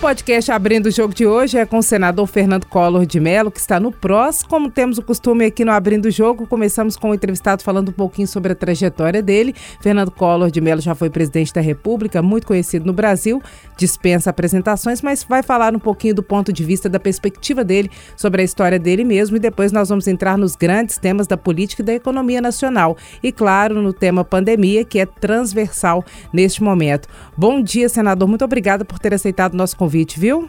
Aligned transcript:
Podcast 0.00 0.50
Abrindo 0.50 0.86
o 0.86 0.90
Jogo 0.90 1.12
de 1.12 1.26
hoje 1.26 1.58
é 1.58 1.66
com 1.66 1.76
o 1.76 1.82
senador 1.82 2.26
Fernando 2.26 2.64
Collor 2.64 3.04
de 3.04 3.20
Mello, 3.20 3.50
que 3.50 3.60
está 3.60 3.78
no 3.78 3.92
PROS. 3.92 4.42
Como 4.42 4.70
temos 4.70 4.96
o 4.96 5.02
costume 5.02 5.44
aqui 5.44 5.62
no 5.62 5.72
Abrindo 5.72 6.06
o 6.06 6.10
Jogo, 6.10 6.46
começamos 6.46 6.96
com 6.96 7.10
o 7.10 7.14
entrevistado 7.14 7.62
falando 7.62 7.90
um 7.90 7.92
pouquinho 7.92 8.26
sobre 8.26 8.52
a 8.52 8.54
trajetória 8.54 9.22
dele. 9.22 9.54
Fernando 9.78 10.10
Collor 10.10 10.50
de 10.50 10.58
Mello 10.58 10.80
já 10.80 10.94
foi 10.94 11.10
presidente 11.10 11.52
da 11.52 11.60
República, 11.60 12.22
muito 12.22 12.46
conhecido 12.46 12.86
no 12.86 12.94
Brasil, 12.94 13.42
dispensa 13.76 14.30
apresentações, 14.30 15.02
mas 15.02 15.22
vai 15.22 15.42
falar 15.42 15.76
um 15.76 15.78
pouquinho 15.78 16.14
do 16.14 16.22
ponto 16.22 16.50
de 16.50 16.64
vista 16.64 16.88
da 16.88 16.98
perspectiva 16.98 17.62
dele 17.62 17.90
sobre 18.16 18.40
a 18.40 18.44
história 18.44 18.78
dele 18.78 19.04
mesmo 19.04 19.36
e 19.36 19.40
depois 19.40 19.70
nós 19.70 19.90
vamos 19.90 20.08
entrar 20.08 20.38
nos 20.38 20.56
grandes 20.56 20.96
temas 20.96 21.26
da 21.26 21.36
política 21.36 21.82
e 21.82 21.84
da 21.84 21.92
economia 21.92 22.40
nacional. 22.40 22.96
E 23.22 23.30
claro, 23.30 23.82
no 23.82 23.92
tema 23.92 24.24
pandemia, 24.24 24.82
que 24.82 24.98
é 24.98 25.04
transversal 25.04 26.02
neste 26.32 26.62
momento. 26.62 27.06
Bom 27.36 27.60
dia, 27.60 27.86
senador. 27.86 28.26
Muito 28.26 28.46
obrigada 28.46 28.82
por 28.82 28.98
ter 28.98 29.12
aceitado 29.12 29.52
o 29.52 29.56
nosso 29.58 29.76
convite 29.76 29.89
convite, 29.90 30.20
viu? 30.20 30.48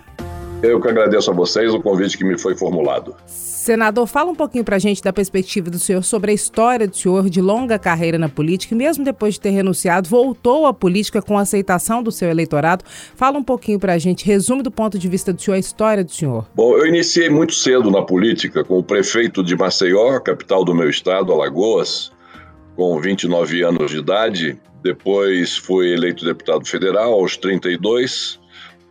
Eu 0.62 0.80
que 0.80 0.88
agradeço 0.88 1.32
a 1.32 1.34
vocês 1.34 1.74
o 1.74 1.82
convite 1.82 2.16
que 2.16 2.24
me 2.24 2.38
foi 2.38 2.56
formulado. 2.56 3.16
Senador, 3.26 4.06
fala 4.06 4.30
um 4.30 4.36
pouquinho 4.36 4.64
para 4.64 4.76
a 4.76 4.80
gente 4.80 5.02
da 5.02 5.12
perspectiva 5.12 5.72
do 5.72 5.80
senhor 5.80 6.04
sobre 6.04 6.30
a 6.30 6.34
história 6.34 6.88
do 6.88 6.96
senhor 6.96 7.28
de 7.28 7.42
longa 7.42 7.80
carreira 7.80 8.20
na 8.20 8.30
política 8.30 8.76
e 8.76 8.78
mesmo 8.78 9.04
depois 9.04 9.36
de 9.36 9.42
ter 9.42 9.50
renunciado, 9.50 10.08
voltou 10.08 10.68
à 10.68 10.74
política 10.74 11.22
com 11.22 11.40
a 11.40 11.42
aceitação 11.42 12.04
do 12.04 12.12
seu 12.12 12.30
eleitorado. 12.30 12.86
Fala 13.16 13.40
um 13.40 13.44
pouquinho 13.44 13.80
para 13.80 13.94
a 13.94 13.98
gente, 13.98 14.24
resume 14.24 14.62
do 14.62 14.70
ponto 14.70 15.00
de 15.00 15.08
vista 15.08 15.34
do 15.34 15.42
senhor 15.42 15.56
a 15.56 15.60
história 15.60 16.04
do 16.04 16.12
senhor. 16.12 16.48
Bom, 16.54 16.78
eu 16.78 16.86
iniciei 16.86 17.30
muito 17.30 17.56
cedo 17.56 17.90
na 17.90 18.04
política 18.04 18.64
com 18.64 18.78
o 18.78 18.84
prefeito 18.84 19.44
de 19.44 19.56
Maceió, 19.56 20.20
capital 20.20 20.64
do 20.64 20.76
meu 20.76 20.90
estado, 20.90 21.34
Alagoas, 21.34 22.12
com 22.76 23.00
29 23.00 23.64
anos 23.64 23.90
de 23.90 23.98
idade. 23.98 24.60
Depois 24.84 25.58
fui 25.58 25.92
eleito 25.92 26.26
deputado 26.26 26.66
federal 26.68 27.14
aos 27.14 27.36
32 27.38 28.41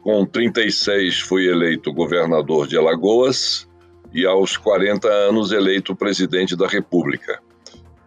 com 0.03 0.25
36 0.25 1.21
fui 1.21 1.49
eleito 1.49 1.93
governador 1.93 2.67
de 2.67 2.77
Alagoas 2.77 3.69
e 4.13 4.27
aos 4.27 4.57
40 4.57 5.09
anos 5.09 5.53
eleito 5.53 5.95
presidente 5.95 6.57
da 6.57 6.67
República. 6.67 7.41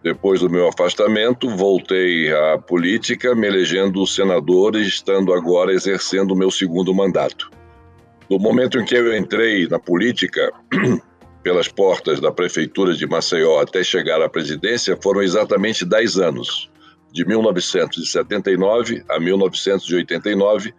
Depois 0.02 0.40
do 0.40 0.50
meu 0.50 0.68
afastamento, 0.68 1.48
voltei 1.56 2.30
à 2.30 2.58
política, 2.58 3.34
me 3.34 3.46
elegendo 3.46 4.06
senador 4.06 4.76
e 4.76 4.82
estando 4.82 5.32
agora 5.32 5.72
exercendo 5.72 6.32
o 6.32 6.36
meu 6.36 6.50
segundo 6.50 6.92
mandato. 6.92 7.50
No 8.28 8.38
momento 8.38 8.78
em 8.78 8.84
que 8.84 8.94
eu 8.94 9.16
entrei 9.16 9.66
na 9.66 9.78
política, 9.78 10.52
pelas 11.42 11.68
portas 11.68 12.20
da 12.20 12.30
prefeitura 12.30 12.92
de 12.92 13.06
Maceió 13.06 13.60
até 13.60 13.82
chegar 13.82 14.20
à 14.20 14.28
presidência, 14.28 14.98
foram 15.02 15.22
exatamente 15.22 15.86
10 15.86 16.18
anos, 16.18 16.70
de 17.10 17.24
1979 17.24 19.04
a 19.08 19.18
1989, 19.18 20.74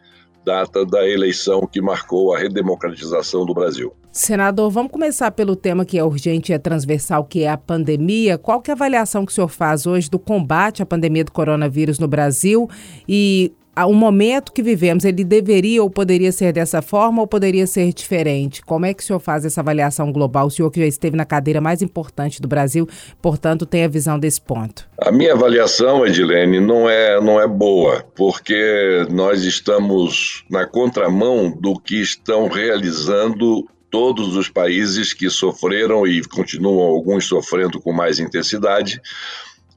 data 0.46 0.86
da 0.86 1.08
eleição 1.08 1.68
que 1.70 1.82
marcou 1.82 2.34
a 2.34 2.38
redemocratização 2.38 3.46
do 3.46 3.54
Brasil. 3.54 3.92
Senador, 4.12 4.70
vamos 4.70 4.92
começar 4.92 5.32
pelo 5.32 5.56
tema 5.56 5.84
que 5.84 5.98
é 5.98 6.04
urgente 6.04 6.52
e 6.52 6.56
é 6.56 6.60
transversal, 6.60 7.26
que 7.26 7.44
é 7.44 7.50
a 7.50 7.58
pandemia. 7.58 8.38
Qual 8.38 8.62
que 8.62 8.72
é 8.72 8.74
a 8.74 8.76
avaliação 8.76 9.26
que 9.26 9.32
o 9.32 9.36
senhor 9.36 9.50
faz 9.50 9.86
hoje 9.86 10.10
do 10.10 10.20
combate 10.20 10.82
à 10.82 10.86
pandemia 10.86 11.26
do 11.26 11.32
coronavírus 11.32 12.00
no 12.00 12.08
Brasil 12.08 12.70
e 13.10 13.52
o 13.84 13.94
momento 13.94 14.54
que 14.54 14.64
vivemos, 14.64 15.04
ele 15.04 15.24
deveria 15.24 15.84
ou 15.84 15.90
poderia 15.90 16.32
ser 16.32 16.54
dessa 16.54 16.82
forma 16.82 17.22
ou 17.22 17.28
poderia 17.28 17.68
ser 17.68 17.92
diferente? 17.94 18.62
Como 18.62 18.86
é 18.86 18.94
que 18.94 19.04
o 19.04 19.06
senhor 19.06 19.20
faz 19.20 19.44
essa 19.44 19.60
avaliação 19.60 20.12
global? 20.12 20.48
O 20.48 20.52
senhor 20.52 20.72
que 20.72 20.80
já 20.80 20.86
esteve 20.86 21.18
na 21.18 21.26
cadeira 21.26 21.60
mais 21.60 21.82
importante 21.82 22.42
do 22.42 22.48
Brasil, 22.48 22.88
portanto, 23.22 23.66
tem 23.66 23.84
a 23.84 23.88
visão 23.88 24.18
desse 24.18 24.40
ponto. 24.40 24.88
A 25.02 25.12
minha 25.12 25.34
avaliação, 25.34 26.06
Edilene, 26.06 26.60
não 26.60 26.90
é, 26.90 27.20
não 27.20 27.42
é 27.42 27.48
boa, 27.48 28.06
porque 28.16 29.06
nós 29.10 29.44
estamos 29.44 30.46
na 30.50 30.66
contramão 30.66 31.52
do 31.52 31.78
que 31.78 32.02
estão 32.02 32.48
realizando 32.48 33.68
todos 33.90 34.36
os 34.36 34.50
países 34.50 35.14
que 35.14 35.30
sofreram 35.30 36.06
e 36.08 36.22
continuam 36.24 36.82
alguns 36.82 37.26
sofrendo 37.26 37.82
com 37.82 37.92
mais 37.92 38.20
intensidade 38.20 39.02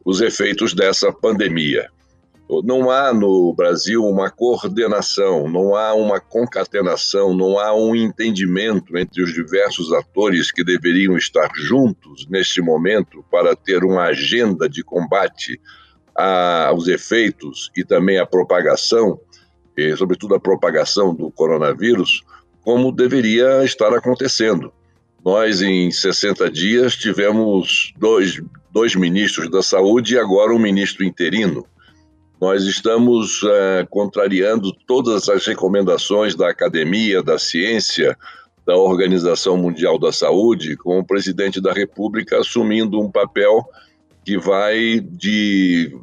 os 0.04 0.20
efeitos 0.20 0.72
dessa 0.72 1.12
pandemia. 1.12 1.88
Não 2.64 2.90
há 2.90 3.12
no 3.12 3.52
Brasil 3.52 4.02
uma 4.02 4.30
coordenação, 4.30 5.46
não 5.48 5.76
há 5.76 5.92
uma 5.92 6.18
concatenação, 6.18 7.36
não 7.36 7.58
há 7.58 7.74
um 7.74 7.94
entendimento 7.94 8.96
entre 8.96 9.22
os 9.22 9.34
diversos 9.34 9.92
atores 9.92 10.50
que 10.50 10.64
deveriam 10.64 11.16
estar 11.18 11.50
juntos 11.54 12.26
neste 12.30 12.62
momento 12.62 13.22
para 13.30 13.54
ter 13.54 13.84
uma 13.84 14.04
agenda 14.04 14.66
de 14.66 14.82
combate 14.82 15.60
aos 16.14 16.88
efeitos 16.88 17.70
e 17.76 17.84
também 17.84 18.18
à 18.18 18.26
propagação, 18.26 19.20
e 19.76 19.94
sobretudo 19.94 20.34
a 20.34 20.40
propagação 20.40 21.14
do 21.14 21.30
coronavírus, 21.30 22.24
como 22.62 22.90
deveria 22.90 23.62
estar 23.62 23.94
acontecendo. 23.94 24.72
Nós, 25.24 25.60
em 25.60 25.90
60 25.90 26.50
dias, 26.50 26.96
tivemos 26.96 27.92
dois, 27.98 28.40
dois 28.72 28.96
ministros 28.96 29.50
da 29.50 29.62
saúde 29.62 30.14
e 30.14 30.18
agora 30.18 30.54
um 30.54 30.58
ministro 30.58 31.04
interino. 31.04 31.66
Nós 32.40 32.64
estamos 32.64 33.42
é, 33.44 33.86
contrariando 33.90 34.72
todas 34.86 35.28
as 35.28 35.44
recomendações 35.46 36.34
da 36.34 36.48
academia, 36.48 37.22
da 37.22 37.38
ciência, 37.38 38.16
da 38.64 38.76
Organização 38.76 39.56
Mundial 39.56 39.98
da 39.98 40.12
Saúde, 40.12 40.76
com 40.76 40.98
o 40.98 41.04
presidente 41.04 41.60
da 41.60 41.72
República 41.72 42.38
assumindo 42.38 43.00
um 43.00 43.10
papel 43.10 43.64
que 44.24 44.36
vai 44.36 45.00
de, 45.00 45.96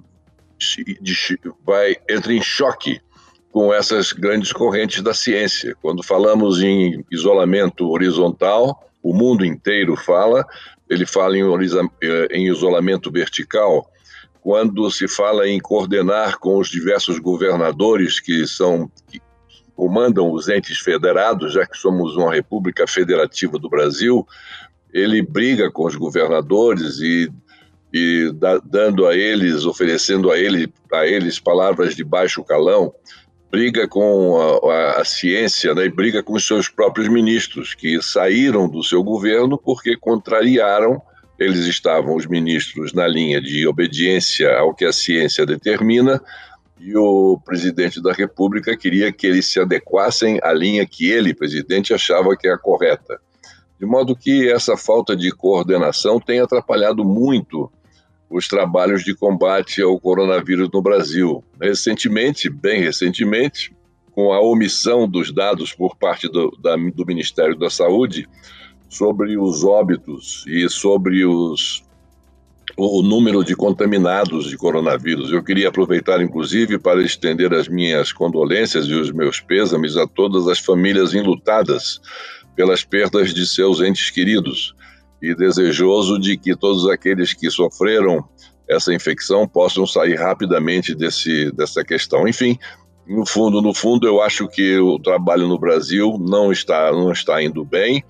de 0.99 1.39
vai 1.63 1.95
entra 2.09 2.33
em 2.33 2.41
choque 2.41 2.99
com 3.51 3.73
essas 3.73 4.11
grandes 4.11 4.51
correntes 4.51 5.01
da 5.01 5.13
ciência. 5.13 5.77
Quando 5.81 6.03
falamos 6.03 6.61
em 6.61 7.05
isolamento 7.11 7.89
horizontal, 7.89 8.83
o 9.01 9.13
mundo 9.13 9.45
inteiro 9.45 9.95
fala, 9.95 10.43
ele 10.89 11.05
fala 11.05 11.37
em, 11.37 11.43
eh, 12.03 12.27
em 12.31 12.47
isolamento 12.47 13.11
vertical, 13.11 13.87
quando 14.45 14.91
se 14.91 15.07
fala 15.07 15.49
em 15.49 15.59
coordenar 15.59 16.37
com 16.37 16.59
os 16.59 16.69
diversos 16.69 17.17
governadores 17.17 18.19
que 18.19 18.45
são 18.45 18.91
que 19.07 19.19
comandam 19.75 20.31
os 20.31 20.47
entes 20.47 20.77
federados, 20.77 21.53
já 21.53 21.65
que 21.65 21.75
somos 21.75 22.15
uma 22.15 22.31
república 22.31 22.85
federativa 22.85 23.57
do 23.57 23.67
Brasil, 23.67 24.23
ele 24.93 25.23
briga 25.23 25.71
com 25.71 25.87
os 25.87 25.95
governadores 25.95 26.99
e, 26.99 27.27
e 27.91 28.31
da, 28.35 28.59
dando 28.59 29.07
a 29.07 29.17
eles, 29.17 29.65
oferecendo 29.65 30.29
a, 30.29 30.37
ele, 30.37 30.71
a 30.93 31.07
eles 31.07 31.39
palavras 31.39 31.95
de 31.95 32.03
baixo 32.03 32.43
calão, 32.43 32.93
briga 33.49 33.87
com 33.87 34.61
a, 34.69 34.71
a, 34.71 35.01
a 35.01 35.05
ciência 35.05 35.73
né, 35.73 35.85
e 35.85 35.89
briga 35.89 36.21
com 36.21 36.33
os 36.33 36.45
seus 36.45 36.69
próprios 36.69 37.09
ministros, 37.09 37.73
que 37.73 37.99
saíram 37.99 38.69
do 38.69 38.83
seu 38.83 39.01
governo 39.01 39.57
porque 39.57 39.97
contrariaram 39.97 41.01
eles 41.37 41.65
estavam, 41.65 42.15
os 42.15 42.25
ministros, 42.25 42.93
na 42.93 43.07
linha 43.07 43.41
de 43.41 43.67
obediência 43.67 44.57
ao 44.57 44.73
que 44.73 44.85
a 44.85 44.93
ciência 44.93 45.45
determina, 45.45 46.21
e 46.79 46.95
o 46.95 47.39
presidente 47.43 48.01
da 48.01 48.11
República 48.11 48.75
queria 48.75 49.11
que 49.11 49.25
eles 49.25 49.45
se 49.45 49.59
adequassem 49.59 50.39
à 50.43 50.53
linha 50.53 50.85
que 50.85 51.09
ele, 51.09 51.33
presidente, 51.33 51.93
achava 51.93 52.35
que 52.35 52.47
é 52.47 52.53
a 52.53 52.57
correta. 52.57 53.19
De 53.79 53.85
modo 53.85 54.15
que 54.15 54.49
essa 54.49 54.77
falta 54.77 55.15
de 55.15 55.31
coordenação 55.31 56.19
tem 56.19 56.39
atrapalhado 56.39 57.03
muito 57.03 57.71
os 58.29 58.47
trabalhos 58.47 59.03
de 59.03 59.15
combate 59.15 59.81
ao 59.81 59.99
coronavírus 59.99 60.69
no 60.73 60.81
Brasil. 60.81 61.43
Recentemente, 61.61 62.49
bem 62.49 62.81
recentemente, 62.81 63.73
com 64.11 64.31
a 64.31 64.41
omissão 64.41 65.07
dos 65.07 65.31
dados 65.31 65.73
por 65.73 65.95
parte 65.95 66.27
do, 66.29 66.51
da, 66.61 66.75
do 66.75 67.05
Ministério 67.05 67.55
da 67.55 67.69
Saúde, 67.69 68.27
sobre 68.89 69.37
os 69.37 69.63
óbitos 69.63 70.43
e 70.47 70.69
sobre 70.69 71.25
os, 71.25 71.83
o 72.77 73.01
número 73.01 73.43
de 73.43 73.55
contaminados 73.55 74.49
de 74.49 74.57
coronavírus. 74.57 75.31
Eu 75.31 75.43
queria 75.43 75.69
aproveitar, 75.69 76.21
inclusive, 76.21 76.77
para 76.77 77.01
estender 77.01 77.53
as 77.53 77.67
minhas 77.67 78.11
condolências 78.11 78.85
e 78.85 78.93
os 78.93 79.11
meus 79.11 79.39
pêsames 79.39 79.95
a 79.97 80.07
todas 80.07 80.47
as 80.47 80.59
famílias 80.59 81.13
enlutadas 81.13 82.01
pelas 82.55 82.83
perdas 82.83 83.33
de 83.33 83.45
seus 83.45 83.81
entes 83.81 84.09
queridos 84.09 84.73
e 85.21 85.35
desejoso 85.35 86.19
de 86.19 86.37
que 86.37 86.55
todos 86.55 86.87
aqueles 86.87 87.33
que 87.33 87.49
sofreram 87.49 88.23
essa 88.67 88.93
infecção 88.93 89.47
possam 89.47 89.85
sair 89.85 90.15
rapidamente 90.15 90.95
desse, 90.95 91.51
dessa 91.51 91.83
questão. 91.83 92.27
Enfim, 92.27 92.57
no 93.07 93.25
fundo, 93.25 93.61
no 93.61 93.73
fundo, 93.73 94.07
eu 94.07 94.21
acho 94.21 94.47
que 94.47 94.77
o 94.79 94.97
trabalho 94.97 95.47
no 95.47 95.59
Brasil 95.59 96.17
não 96.19 96.51
está, 96.51 96.91
não 96.91 97.11
está 97.11 97.41
indo 97.41 97.63
bem. 97.63 98.03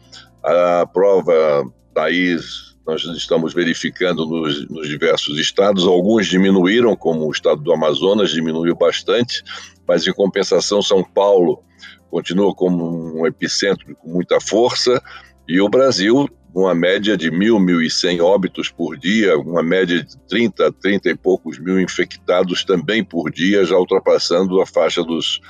A 0.45 0.86
prova 0.86 1.63
daí 1.94 2.38
nós 2.86 3.03
estamos 3.03 3.53
verificando 3.53 4.27
nos, 4.27 4.69
nos, 4.69 4.88
diversos 4.88 5.39
estados, 5.39 5.88
alguns 5.88 6.27
diminuíram, 6.27 6.95
como 6.95 7.25
o 7.25 7.31
estado 7.31 7.62
do 7.62 7.74
Amazonas 7.74 8.30
diminuiu 8.30 8.75
bastante, 8.75 9.44
mas 9.88 10.06
em 10.06 10.13
compensação 10.13 10.83
São 10.83 11.03
Paulo 11.03 11.63
continua 12.12 12.53
como 12.53 13.19
um 13.19 13.25
epicentro 13.25 13.95
com 13.95 14.09
muita 14.09 14.39
força. 14.39 15.01
E 15.47 15.59
o 15.59 15.68
Brasil 15.68 16.30
uma 16.56 16.74
média 16.74 17.18
de 17.18 17.30
mil, 17.30 17.59
mil 17.59 17.81
e 17.81 17.89
cem 17.89 18.21
óbitos 18.21 18.69
por 18.69 18.97
dia, 18.97 19.38
uma 19.38 19.62
média 19.62 20.01
de 20.01 20.18
30, 20.30 20.71
30 20.71 21.09
e 21.09 21.15
poucos 21.15 21.59
mil 21.59 21.81
infectados 21.81 22.63
também 22.63 23.03
por 23.03 23.30
dia, 23.30 23.65
já 23.65 23.77
ultrapassando 23.77 24.62
a 24.62 24.65
faixa 24.65 25.03
dos, 25.03 25.42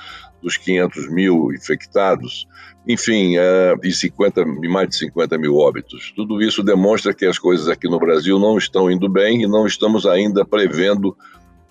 dos 0.42 0.56
500 0.56 1.10
mil 1.10 1.52
infectados. 1.52 2.46
Enfim, 2.88 3.36
é, 3.36 3.74
e 3.82 3.92
50, 3.92 4.44
mais 4.44 4.88
de 4.88 4.96
50 4.96 5.36
mil 5.38 5.56
óbitos. 5.56 6.12
Tudo 6.14 6.40
isso 6.40 6.62
demonstra 6.62 7.12
que 7.12 7.26
as 7.26 7.38
coisas 7.38 7.68
aqui 7.68 7.88
no 7.88 7.98
Brasil 7.98 8.38
não 8.38 8.56
estão 8.56 8.90
indo 8.90 9.08
bem 9.08 9.42
e 9.42 9.48
não 9.48 9.66
estamos 9.66 10.06
ainda 10.06 10.44
prevendo 10.44 11.16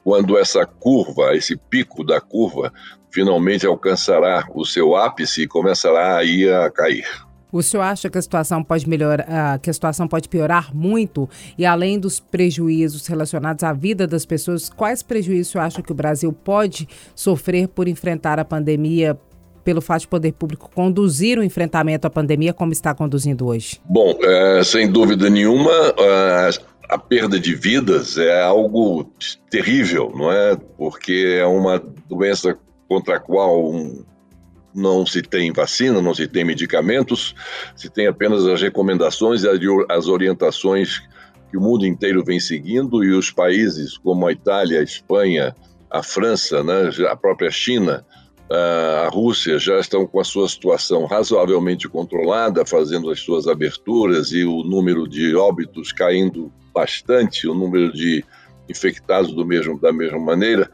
quando 0.03 0.37
essa 0.37 0.65
curva, 0.65 1.35
esse 1.35 1.55
pico 1.55 2.03
da 2.03 2.21
curva, 2.21 2.71
finalmente 3.09 3.65
alcançará 3.65 4.45
o 4.53 4.65
seu 4.65 4.95
ápice 4.95 5.43
e 5.43 5.47
começará 5.47 6.17
aí 6.17 6.47
a 6.47 6.69
cair. 6.69 7.07
O 7.55 7.63
senhor 7.63 7.83
acha 7.83 8.09
que 8.09 8.17
a 8.17 8.21
situação 8.21 8.61
pode 8.61 8.87
melhorar, 8.89 9.57
que 9.59 9.69
a 9.69 9.73
situação 9.73 10.09
pode 10.09 10.27
piorar 10.27 10.75
muito? 10.75 11.29
E 11.57 11.65
além 11.65 11.97
dos 11.97 12.19
prejuízos 12.19 13.07
relacionados 13.07 13.63
à 13.63 13.71
vida 13.71 14.05
das 14.05 14.25
pessoas, 14.25 14.69
quais 14.69 15.01
prejuízos 15.01 15.47
o 15.47 15.51
senhor 15.53 15.63
acha 15.63 15.81
que 15.81 15.89
o 15.89 15.95
Brasil 15.95 16.33
pode 16.33 16.85
sofrer 17.15 17.69
por 17.69 17.87
enfrentar 17.87 18.39
a 18.39 18.43
pandemia, 18.43 19.17
pelo 19.63 19.79
fato 19.79 20.01
de 20.01 20.09
poder 20.09 20.33
público 20.33 20.69
conduzir 20.75 21.39
o 21.39 21.43
enfrentamento 21.45 22.05
à 22.05 22.09
pandemia 22.09 22.53
como 22.53 22.73
está 22.73 22.93
conduzindo 22.93 23.47
hoje? 23.47 23.79
Bom, 23.85 24.19
é, 24.21 24.61
sem 24.61 24.91
dúvida 24.91 25.29
nenhuma, 25.29 25.71
a, 25.71 26.49
a 26.89 26.97
perda 26.97 27.39
de 27.39 27.55
vidas 27.55 28.17
é 28.17 28.41
algo 28.41 29.09
terrível, 29.49 30.11
não 30.13 30.29
é? 30.29 30.57
Porque 30.77 31.37
é 31.39 31.45
uma 31.45 31.81
doença 32.09 32.57
contra 32.89 33.15
a 33.15 33.19
qual 33.21 33.71
um, 33.71 34.03
não 34.75 35.05
se 35.05 35.21
tem 35.21 35.51
vacina, 35.53 36.01
não 36.01 36.13
se 36.13 36.27
tem 36.27 36.43
medicamentos, 36.43 37.33
se 37.75 37.89
tem 37.89 38.07
apenas 38.07 38.45
as 38.45 38.61
recomendações 38.61 39.43
e 39.43 39.47
as 39.89 40.07
orientações 40.07 41.01
que 41.49 41.57
o 41.57 41.61
mundo 41.61 41.85
inteiro 41.85 42.23
vem 42.23 42.39
seguindo 42.39 43.03
e 43.03 43.11
os 43.11 43.31
países 43.31 43.97
como 43.97 44.27
a 44.27 44.31
Itália, 44.31 44.79
a 44.79 44.83
Espanha, 44.83 45.55
a 45.89 46.03
França, 46.03 46.63
né, 46.63 46.91
a 47.07 47.15
própria 47.15 47.49
China, 47.49 48.05
a 48.49 49.09
Rússia 49.11 49.57
já 49.57 49.79
estão 49.79 50.05
com 50.05 50.19
a 50.19 50.23
sua 50.23 50.47
situação 50.47 51.05
razoavelmente 51.05 51.87
controlada, 51.87 52.65
fazendo 52.65 53.09
as 53.09 53.19
suas 53.19 53.47
aberturas 53.47 54.31
e 54.31 54.43
o 54.43 54.63
número 54.63 55.07
de 55.07 55.35
óbitos 55.35 55.91
caindo 55.91 56.51
bastante, 56.73 57.47
o 57.47 57.55
número 57.55 57.91
de 57.91 58.23
infectados 58.69 59.33
do 59.33 59.45
mesmo, 59.45 59.79
da 59.79 59.91
mesma 59.91 60.19
maneira. 60.19 60.69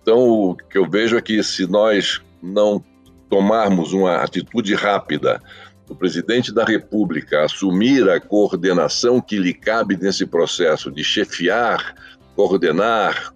Então, 0.00 0.18
o 0.18 0.56
que 0.56 0.78
eu 0.78 0.88
vejo 0.88 1.16
é 1.16 1.20
que 1.20 1.42
se 1.42 1.66
nós 1.66 2.22
não 2.42 2.82
tomarmos 3.30 3.92
uma 3.92 4.16
atitude 4.16 4.74
rápida, 4.74 5.40
o 5.88 5.94
presidente 5.94 6.52
da 6.52 6.64
República 6.64 7.44
assumir 7.44 8.08
a 8.10 8.20
coordenação 8.20 9.20
que 9.20 9.38
lhe 9.38 9.54
cabe 9.54 9.96
nesse 9.96 10.26
processo 10.26 10.90
de 10.90 11.02
chefiar, 11.02 11.94
coordenar 12.36 13.32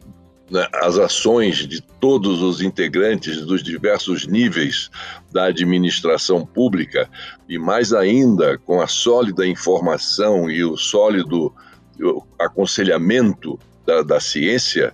né, 0.50 0.66
as 0.74 0.98
ações 0.98 1.66
de 1.66 1.80
todos 1.80 2.42
os 2.42 2.60
integrantes 2.60 3.44
dos 3.46 3.62
diversos 3.62 4.26
níveis 4.26 4.90
da 5.32 5.46
administração 5.46 6.44
pública 6.44 7.08
e 7.48 7.58
mais 7.58 7.92
ainda 7.92 8.58
com 8.58 8.80
a 8.80 8.86
sólida 8.86 9.46
informação 9.46 10.50
e 10.50 10.62
o 10.62 10.76
sólido 10.76 11.52
aconselhamento 12.38 13.58
da, 13.86 14.02
da 14.02 14.20
ciência, 14.20 14.92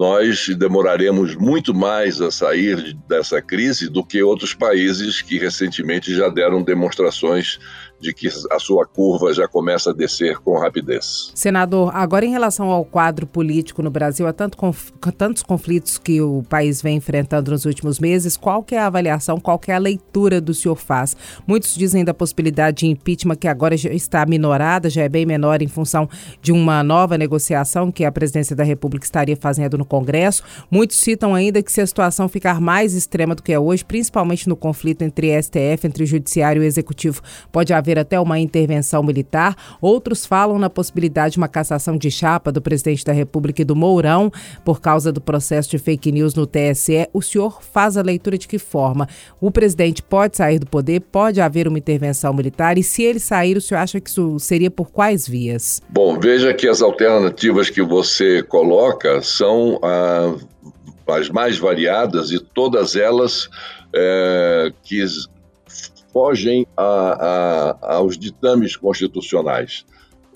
nós 0.00 0.48
demoraremos 0.56 1.34
muito 1.34 1.74
mais 1.74 2.22
a 2.22 2.30
sair 2.30 2.96
dessa 3.06 3.42
crise 3.42 3.86
do 3.86 4.02
que 4.02 4.22
outros 4.22 4.54
países 4.54 5.20
que 5.20 5.36
recentemente 5.36 6.14
já 6.14 6.30
deram 6.30 6.62
demonstrações 6.62 7.58
de 8.00 8.14
que 8.14 8.28
a 8.50 8.58
sua 8.58 8.86
curva 8.86 9.32
já 9.34 9.46
começa 9.46 9.90
a 9.90 9.92
descer 9.92 10.38
com 10.38 10.58
rapidez. 10.58 11.30
Senador, 11.34 11.94
agora 11.94 12.24
em 12.24 12.30
relação 12.30 12.70
ao 12.70 12.84
quadro 12.84 13.26
político 13.26 13.82
no 13.82 13.90
Brasil, 13.90 14.26
há 14.26 14.32
tanto 14.32 14.56
conf... 14.56 14.90
tantos 15.16 15.42
conflitos 15.42 15.98
que 15.98 16.20
o 16.20 16.42
país 16.48 16.80
vem 16.80 16.96
enfrentando 16.96 17.50
nos 17.50 17.64
últimos 17.64 17.98
meses, 17.98 18.36
qual 18.36 18.62
que 18.62 18.74
é 18.74 18.78
a 18.78 18.86
avaliação, 18.86 19.38
qual 19.38 19.58
que 19.58 19.70
é 19.70 19.74
a 19.74 19.78
leitura 19.78 20.40
do 20.40 20.54
senhor 20.54 20.76
faz? 20.76 21.16
Muitos 21.46 21.74
dizem 21.74 22.04
da 22.04 22.14
possibilidade 22.14 22.78
de 22.78 22.86
impeachment 22.86 23.36
que 23.36 23.48
agora 23.48 23.76
já 23.76 23.90
está 23.90 24.24
minorada, 24.24 24.88
já 24.88 25.02
é 25.02 25.08
bem 25.08 25.26
menor 25.26 25.60
em 25.62 25.68
função 25.68 26.08
de 26.40 26.52
uma 26.52 26.82
nova 26.82 27.18
negociação 27.18 27.92
que 27.92 28.04
a 28.04 28.12
presidência 28.12 28.56
da 28.56 28.64
República 28.64 29.04
estaria 29.04 29.36
fazendo 29.36 29.76
no 29.76 29.84
Congresso. 29.84 30.42
Muitos 30.70 30.98
citam 30.98 31.34
ainda 31.34 31.62
que 31.62 31.72
se 31.72 31.80
a 31.80 31.86
situação 31.86 32.28
ficar 32.28 32.60
mais 32.60 32.94
extrema 32.94 33.34
do 33.34 33.42
que 33.42 33.52
é 33.52 33.58
hoje, 33.58 33.84
principalmente 33.84 34.48
no 34.48 34.56
conflito 34.56 35.02
entre 35.02 35.40
STF, 35.42 35.86
entre 35.86 36.04
o 36.04 36.06
judiciário 36.06 36.62
e 36.62 36.64
o 36.64 36.68
executivo, 36.68 37.20
pode 37.52 37.72
haver 37.72 37.89
haver 37.90 37.98
até 37.98 38.20
uma 38.20 38.38
intervenção 38.38 39.02
militar. 39.02 39.56
Outros 39.80 40.24
falam 40.24 40.58
na 40.58 40.70
possibilidade 40.70 41.32
de 41.32 41.38
uma 41.38 41.48
cassação 41.48 41.96
de 41.96 42.10
chapa 42.10 42.52
do 42.52 42.62
presidente 42.62 43.04
da 43.04 43.12
República 43.12 43.62
e 43.62 43.64
do 43.64 43.74
Mourão 43.74 44.30
por 44.64 44.80
causa 44.80 45.12
do 45.12 45.20
processo 45.20 45.70
de 45.70 45.78
fake 45.78 46.12
news 46.12 46.34
no 46.34 46.46
TSE. 46.46 47.08
O 47.12 47.20
senhor 47.20 47.62
faz 47.62 47.96
a 47.96 48.02
leitura 48.02 48.38
de 48.38 48.46
que 48.46 48.58
forma? 48.58 49.08
O 49.40 49.50
presidente 49.50 50.02
pode 50.02 50.36
sair 50.36 50.58
do 50.58 50.66
poder? 50.66 51.00
Pode 51.00 51.40
haver 51.40 51.66
uma 51.66 51.78
intervenção 51.78 52.32
militar? 52.32 52.78
E 52.78 52.82
se 52.82 53.02
ele 53.02 53.18
sair, 53.18 53.56
o 53.56 53.60
senhor 53.60 53.80
acha 53.80 54.00
que 54.00 54.08
isso 54.08 54.38
seria 54.38 54.70
por 54.70 54.90
quais 54.90 55.26
vias? 55.26 55.82
Bom, 55.88 56.18
veja 56.18 56.54
que 56.54 56.68
as 56.68 56.80
alternativas 56.80 57.68
que 57.68 57.82
você 57.82 58.42
coloca 58.42 59.20
são 59.22 59.78
ah, 59.82 60.34
as 61.08 61.28
mais 61.28 61.58
variadas 61.58 62.30
e 62.30 62.38
todas 62.38 62.94
elas 62.94 63.48
é, 63.92 64.72
que 64.84 65.04
fogem 66.12 66.66
a, 66.76 67.76
a, 67.82 67.94
aos 67.96 68.18
ditames 68.18 68.76
constitucionais. 68.76 69.84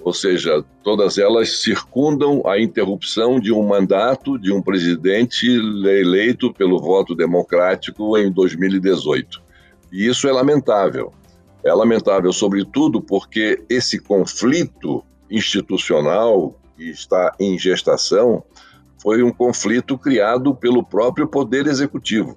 Ou 0.03 0.13
seja, 0.13 0.63
todas 0.83 1.17
elas 1.17 1.63
circundam 1.63 2.43
a 2.47 2.61
interrupção 2.61 3.41
de 3.41 3.51
um 3.51 3.67
mandato 3.67 4.39
de 4.39 4.53
um 4.53 4.61
presidente 4.61 5.47
eleito 5.47 6.53
pelo 6.53 6.79
voto 6.79 7.15
democrático 7.15 8.17
em 8.19 8.31
2018. 8.31 9.43
E 9.91 10.07
isso 10.07 10.29
é 10.29 10.33
lamentável. 10.33 11.13
É 11.65 11.73
lamentável, 11.73 12.31
sobretudo, 12.33 13.01
porque 13.01 13.63
esse 13.71 13.99
conflito 13.99 15.03
institucional 15.31 16.55
que 16.77 16.91
está 16.91 17.35
em 17.41 17.59
gestação 17.59 18.45
foi 19.01 19.23
um 19.23 19.33
conflito 19.33 19.97
criado 19.97 20.55
pelo 20.55 20.85
próprio 20.85 21.27
Poder 21.27 21.67
Executivo. 21.67 22.37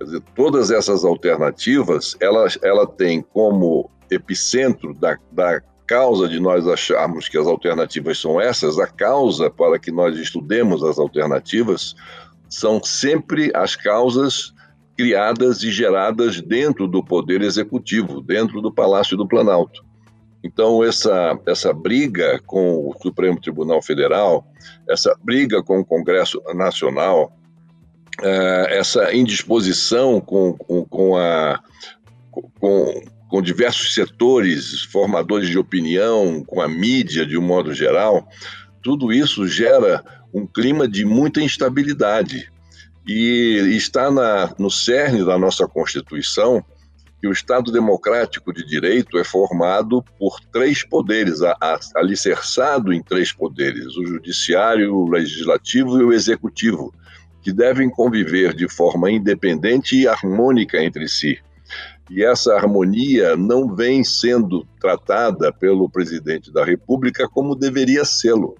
Dizer, 0.00 0.22
todas 0.34 0.70
essas 0.70 1.04
alternativas, 1.04 2.16
ela, 2.20 2.46
ela 2.62 2.86
tem 2.86 3.20
como 3.20 3.90
epicentro 4.10 4.94
da, 4.94 5.18
da 5.32 5.60
causa 5.86 6.28
de 6.28 6.38
nós 6.38 6.66
acharmos 6.68 7.28
que 7.28 7.38
as 7.38 7.46
alternativas 7.46 8.18
são 8.18 8.40
essas, 8.40 8.78
a 8.78 8.86
causa 8.86 9.50
para 9.50 9.78
que 9.78 9.90
nós 9.90 10.16
estudemos 10.16 10.84
as 10.84 10.98
alternativas 10.98 11.94
são 12.48 12.82
sempre 12.82 13.50
as 13.54 13.74
causas 13.74 14.52
criadas 14.96 15.62
e 15.62 15.70
geradas 15.70 16.40
dentro 16.40 16.88
do 16.88 17.04
Poder 17.04 17.40
Executivo, 17.42 18.20
dentro 18.20 18.60
do 18.60 18.72
Palácio 18.72 19.16
do 19.16 19.28
Planalto. 19.28 19.86
Então, 20.42 20.84
essa, 20.84 21.38
essa 21.46 21.72
briga 21.72 22.40
com 22.46 22.88
o 22.88 22.94
Supremo 23.00 23.40
Tribunal 23.40 23.82
Federal, 23.82 24.46
essa 24.88 25.16
briga 25.22 25.62
com 25.62 25.80
o 25.80 25.84
Congresso 25.84 26.40
Nacional, 26.54 27.32
é, 28.22 28.78
essa 28.78 29.14
indisposição 29.14 30.20
com, 30.20 30.52
com, 30.54 30.84
com, 30.84 31.16
a, 31.16 31.60
com, 32.30 33.02
com 33.28 33.42
diversos 33.42 33.94
setores, 33.94 34.82
formadores 34.84 35.48
de 35.48 35.58
opinião, 35.58 36.42
com 36.44 36.60
a 36.60 36.68
mídia 36.68 37.24
de 37.24 37.36
um 37.36 37.42
modo 37.42 37.72
geral, 37.72 38.28
tudo 38.82 39.12
isso 39.12 39.46
gera 39.46 40.04
um 40.32 40.46
clima 40.46 40.88
de 40.88 41.04
muita 41.04 41.40
instabilidade. 41.40 42.50
E 43.06 43.74
está 43.74 44.10
na, 44.10 44.54
no 44.58 44.70
cerne 44.70 45.24
da 45.24 45.38
nossa 45.38 45.66
Constituição 45.66 46.62
que 47.20 47.26
o 47.26 47.32
Estado 47.32 47.72
democrático 47.72 48.52
de 48.52 48.64
direito 48.64 49.18
é 49.18 49.24
formado 49.24 50.04
por 50.18 50.38
três 50.52 50.84
poderes, 50.84 51.40
alicerçado 51.94 52.92
em 52.92 53.02
três 53.02 53.32
poderes: 53.32 53.96
o 53.96 54.06
judiciário, 54.06 54.94
o 54.94 55.10
legislativo 55.10 55.98
e 55.98 56.04
o 56.04 56.12
executivo 56.12 56.94
que 57.48 57.52
devem 57.54 57.88
conviver 57.88 58.52
de 58.52 58.68
forma 58.68 59.10
independente 59.10 59.96
e 59.96 60.06
harmônica 60.06 60.76
entre 60.84 61.08
si. 61.08 61.38
E 62.10 62.22
essa 62.22 62.54
harmonia 62.54 63.38
não 63.38 63.74
vem 63.74 64.04
sendo 64.04 64.66
tratada 64.78 65.50
pelo 65.50 65.88
presidente 65.88 66.52
da 66.52 66.62
República 66.62 67.26
como 67.26 67.54
deveria 67.54 68.04
sê-lo. 68.04 68.54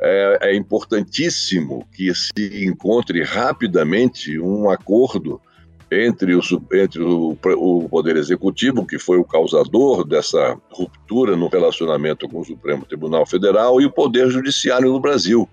É, 0.00 0.38
é, 0.42 0.54
importantíssimo 0.54 1.84
que 1.92 2.14
se 2.14 2.64
encontre 2.64 3.24
rapidamente 3.24 4.38
um 4.38 4.70
acordo 4.70 5.40
entre, 5.90 6.36
o, 6.36 6.40
entre 6.72 7.02
o, 7.02 7.36
o, 7.56 7.88
Poder 7.88 8.16
Executivo, 8.16 8.86
que 8.86 9.00
foi 9.00 9.18
o 9.18 9.24
causador 9.24 10.04
dessa 10.06 10.56
ruptura 10.70 11.36
no 11.36 11.48
relacionamento 11.48 12.28
com 12.28 12.40
o 12.40 12.44
Supremo 12.44 12.84
Tribunal 12.84 13.26
Federal, 13.26 13.80
e 13.80 13.86
o 13.86 13.90
Poder 13.90 14.30
Judiciário 14.30 14.92
no 14.92 15.00
Brasil. 15.00 15.48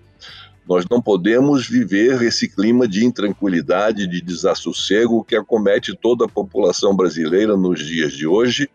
Nós 0.70 0.84
não 0.88 1.02
podemos 1.02 1.66
viver 1.68 2.22
esse 2.22 2.48
clima 2.48 2.86
de 2.86 3.04
intranquilidade, 3.04 4.06
de 4.06 4.22
desassossego 4.22 5.24
que 5.24 5.34
acomete 5.34 5.98
toda 6.00 6.26
a 6.26 6.28
população 6.28 6.94
brasileira 6.94 7.56
nos 7.56 7.84
dias 7.84 8.12
de 8.12 8.24
hoje 8.24 8.70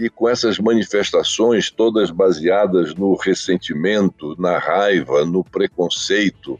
e 0.00 0.10
com 0.10 0.28
essas 0.28 0.58
manifestações 0.58 1.70
todas 1.70 2.10
baseadas 2.10 2.92
no 2.92 3.14
ressentimento, 3.14 4.34
na 4.36 4.58
raiva, 4.58 5.24
no 5.24 5.44
preconceito, 5.44 6.58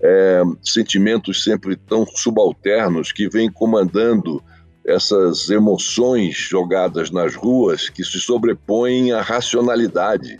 é, 0.00 0.42
sentimentos 0.62 1.42
sempre 1.42 1.74
tão 1.74 2.06
subalternos 2.06 3.10
que 3.10 3.28
vêm 3.28 3.50
comandando 3.50 4.40
essas 4.86 5.50
emoções 5.50 6.36
jogadas 6.36 7.10
nas 7.10 7.34
ruas 7.34 7.88
que 7.88 8.04
se 8.04 8.20
sobrepõem 8.20 9.10
à 9.10 9.22
racionalidade. 9.22 10.38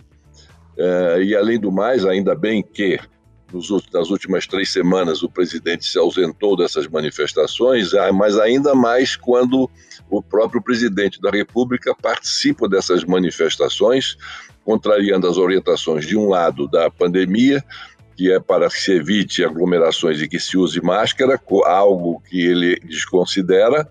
É, 0.77 1.23
e 1.23 1.35
além 1.35 1.59
do 1.59 1.73
mais, 1.73 2.05
ainda 2.05 2.33
bem 2.33 2.63
que 2.63 2.97
nas 3.53 4.09
últimas 4.09 4.47
três 4.47 4.71
semanas 4.71 5.23
o 5.23 5.29
presidente 5.29 5.85
se 5.85 5.97
ausentou 5.97 6.55
dessas 6.55 6.87
manifestações, 6.87 7.93
ah, 7.93 8.11
mas 8.11 8.37
ainda 8.37 8.73
mais 8.73 9.15
quando 9.15 9.69
o 10.09 10.21
próprio 10.21 10.61
presidente 10.61 11.21
da 11.21 11.29
República 11.29 11.95
participa 11.95 12.67
dessas 12.67 13.03
manifestações, 13.03 14.17
contrariando 14.63 15.27
as 15.27 15.37
orientações, 15.37 16.05
de 16.05 16.17
um 16.17 16.27
lado, 16.27 16.67
da 16.67 16.89
pandemia, 16.89 17.63
que 18.15 18.31
é 18.31 18.39
para 18.39 18.69
que 18.69 18.79
se 18.79 18.91
evite 18.91 19.43
aglomerações 19.43 20.21
e 20.21 20.27
que 20.27 20.39
se 20.39 20.57
use 20.57 20.81
máscara, 20.81 21.39
algo 21.65 22.21
que 22.29 22.41
ele 22.41 22.79
desconsidera, 22.81 23.89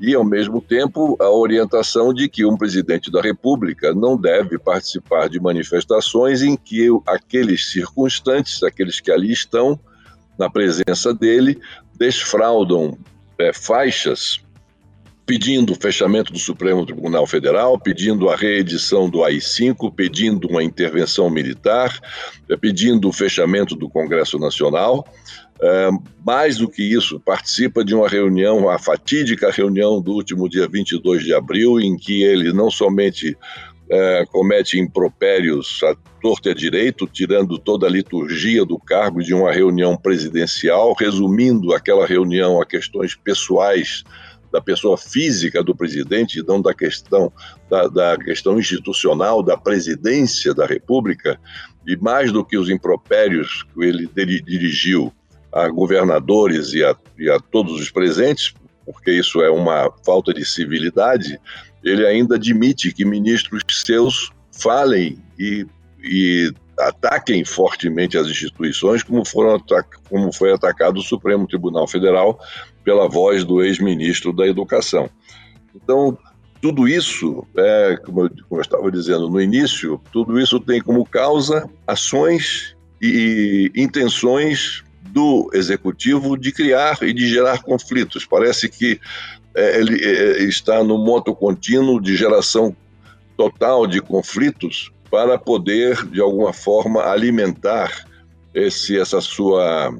e, 0.00 0.14
ao 0.14 0.24
mesmo 0.24 0.60
tempo, 0.60 1.16
a 1.20 1.30
orientação 1.30 2.14
de 2.14 2.28
que 2.28 2.44
um 2.44 2.56
presidente 2.56 3.10
da 3.10 3.20
República 3.20 3.92
não 3.92 4.16
deve 4.16 4.58
participar 4.58 5.28
de 5.28 5.40
manifestações 5.40 6.42
em 6.42 6.56
que 6.56 6.88
aqueles 7.06 7.70
circunstantes, 7.70 8.62
aqueles 8.62 9.00
que 9.00 9.10
ali 9.10 9.32
estão, 9.32 9.78
na 10.38 10.48
presença 10.48 11.12
dele, 11.12 11.60
desfraudam 11.98 12.96
é, 13.38 13.52
faixas 13.52 14.40
pedindo 15.28 15.74
o 15.74 15.76
fechamento 15.76 16.32
do 16.32 16.38
Supremo 16.38 16.86
Tribunal 16.86 17.26
Federal, 17.26 17.78
pedindo 17.78 18.30
a 18.30 18.36
reedição 18.36 19.10
do 19.10 19.22
AI-5, 19.22 19.92
pedindo 19.94 20.48
uma 20.48 20.62
intervenção 20.62 21.28
militar, 21.28 22.00
é, 22.48 22.56
pedindo 22.56 23.06
o 23.06 23.12
fechamento 23.12 23.76
do 23.76 23.90
Congresso 23.90 24.38
Nacional. 24.38 25.06
É, 25.60 25.90
mais 26.24 26.58
do 26.58 26.68
que 26.68 26.82
isso, 26.82 27.18
participa 27.18 27.84
de 27.84 27.94
uma 27.94 28.08
reunião, 28.08 28.68
a 28.68 28.78
fatídica 28.78 29.50
reunião 29.50 30.00
do 30.00 30.12
último 30.12 30.48
dia 30.48 30.68
22 30.68 31.24
de 31.24 31.34
abril, 31.34 31.80
em 31.80 31.96
que 31.96 32.22
ele 32.22 32.52
não 32.52 32.70
somente 32.70 33.36
é, 33.90 34.24
comete 34.26 34.78
impropérios 34.78 35.80
à 35.82 35.96
torta 36.20 36.50
e 36.50 36.52
à 36.52 36.54
direito, 36.54 37.06
tirando 37.06 37.58
toda 37.58 37.86
a 37.86 37.90
liturgia 37.90 38.64
do 38.64 38.78
cargo 38.78 39.22
de 39.22 39.34
uma 39.34 39.50
reunião 39.50 39.96
presidencial, 39.96 40.94
resumindo 40.94 41.74
aquela 41.74 42.06
reunião 42.06 42.60
a 42.60 42.66
questões 42.66 43.14
pessoais 43.16 44.04
da 44.52 44.60
pessoa 44.60 44.96
física 44.96 45.62
do 45.62 45.74
presidente, 45.74 46.42
não 46.46 46.60
da 46.60 46.72
questão 46.72 47.32
da, 47.68 47.86
da, 47.86 48.16
questão 48.16 48.58
institucional 48.58 49.42
da 49.42 49.56
presidência 49.56 50.54
da 50.54 50.66
República, 50.66 51.38
e 51.86 51.96
mais 51.96 52.32
do 52.32 52.44
que 52.44 52.56
os 52.56 52.70
impropérios 52.70 53.64
que 53.74 53.84
ele 53.84 54.08
dirigiu 54.42 55.12
a 55.52 55.68
governadores 55.68 56.72
e 56.72 56.84
a, 56.84 56.94
e 57.18 57.30
a 57.30 57.38
todos 57.38 57.80
os 57.80 57.90
presentes, 57.90 58.54
porque 58.84 59.12
isso 59.12 59.42
é 59.42 59.50
uma 59.50 59.92
falta 60.04 60.32
de 60.32 60.44
civilidade, 60.44 61.38
ele 61.82 62.06
ainda 62.06 62.36
admite 62.36 62.92
que 62.92 63.04
ministros 63.04 63.62
seus 63.84 64.30
falem 64.52 65.18
e, 65.38 65.66
e 66.02 66.52
ataquem 66.78 67.44
fortemente 67.44 68.16
as 68.16 68.26
instituições, 68.28 69.02
como, 69.02 69.24
foram 69.24 69.62
como 70.08 70.32
foi 70.32 70.52
atacado 70.52 70.98
o 70.98 71.02
Supremo 71.02 71.46
Tribunal 71.46 71.86
Federal 71.86 72.38
pela 72.84 73.08
voz 73.08 73.44
do 73.44 73.62
ex-ministro 73.62 74.32
da 74.32 74.46
Educação. 74.46 75.10
Então, 75.74 76.16
tudo 76.60 76.88
isso, 76.88 77.46
é, 77.56 77.96
como, 78.04 78.22
eu, 78.22 78.30
como 78.48 78.60
eu 78.60 78.62
estava 78.62 78.90
dizendo 78.90 79.28
no 79.28 79.40
início, 79.40 80.00
tudo 80.12 80.40
isso 80.40 80.58
tem 80.58 80.80
como 80.80 81.04
causa 81.04 81.68
ações 81.86 82.76
e 83.00 83.70
intenções 83.76 84.82
do 85.02 85.50
executivo 85.54 86.36
de 86.36 86.52
criar 86.52 86.98
e 87.02 87.12
de 87.12 87.28
gerar 87.28 87.62
conflitos. 87.62 88.26
Parece 88.26 88.68
que 88.68 89.00
é, 89.54 89.80
ele 89.80 90.04
é, 90.04 90.42
está 90.44 90.82
no 90.84 90.98
moto 90.98 91.34
contínuo 91.34 92.00
de 92.00 92.16
geração 92.16 92.76
total 93.36 93.86
de 93.86 94.00
conflitos 94.00 94.92
para 95.10 95.38
poder, 95.38 96.04
de 96.06 96.20
alguma 96.20 96.52
forma, 96.52 97.02
alimentar 97.04 98.04
esse, 98.52 98.98
essa, 98.98 99.20
sua, 99.20 99.94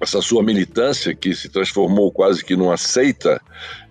essa 0.00 0.22
sua 0.22 0.42
militância, 0.42 1.14
que 1.14 1.34
se 1.34 1.48
transformou 1.48 2.10
quase 2.10 2.44
que 2.44 2.56
numa 2.56 2.76
seita, 2.76 3.40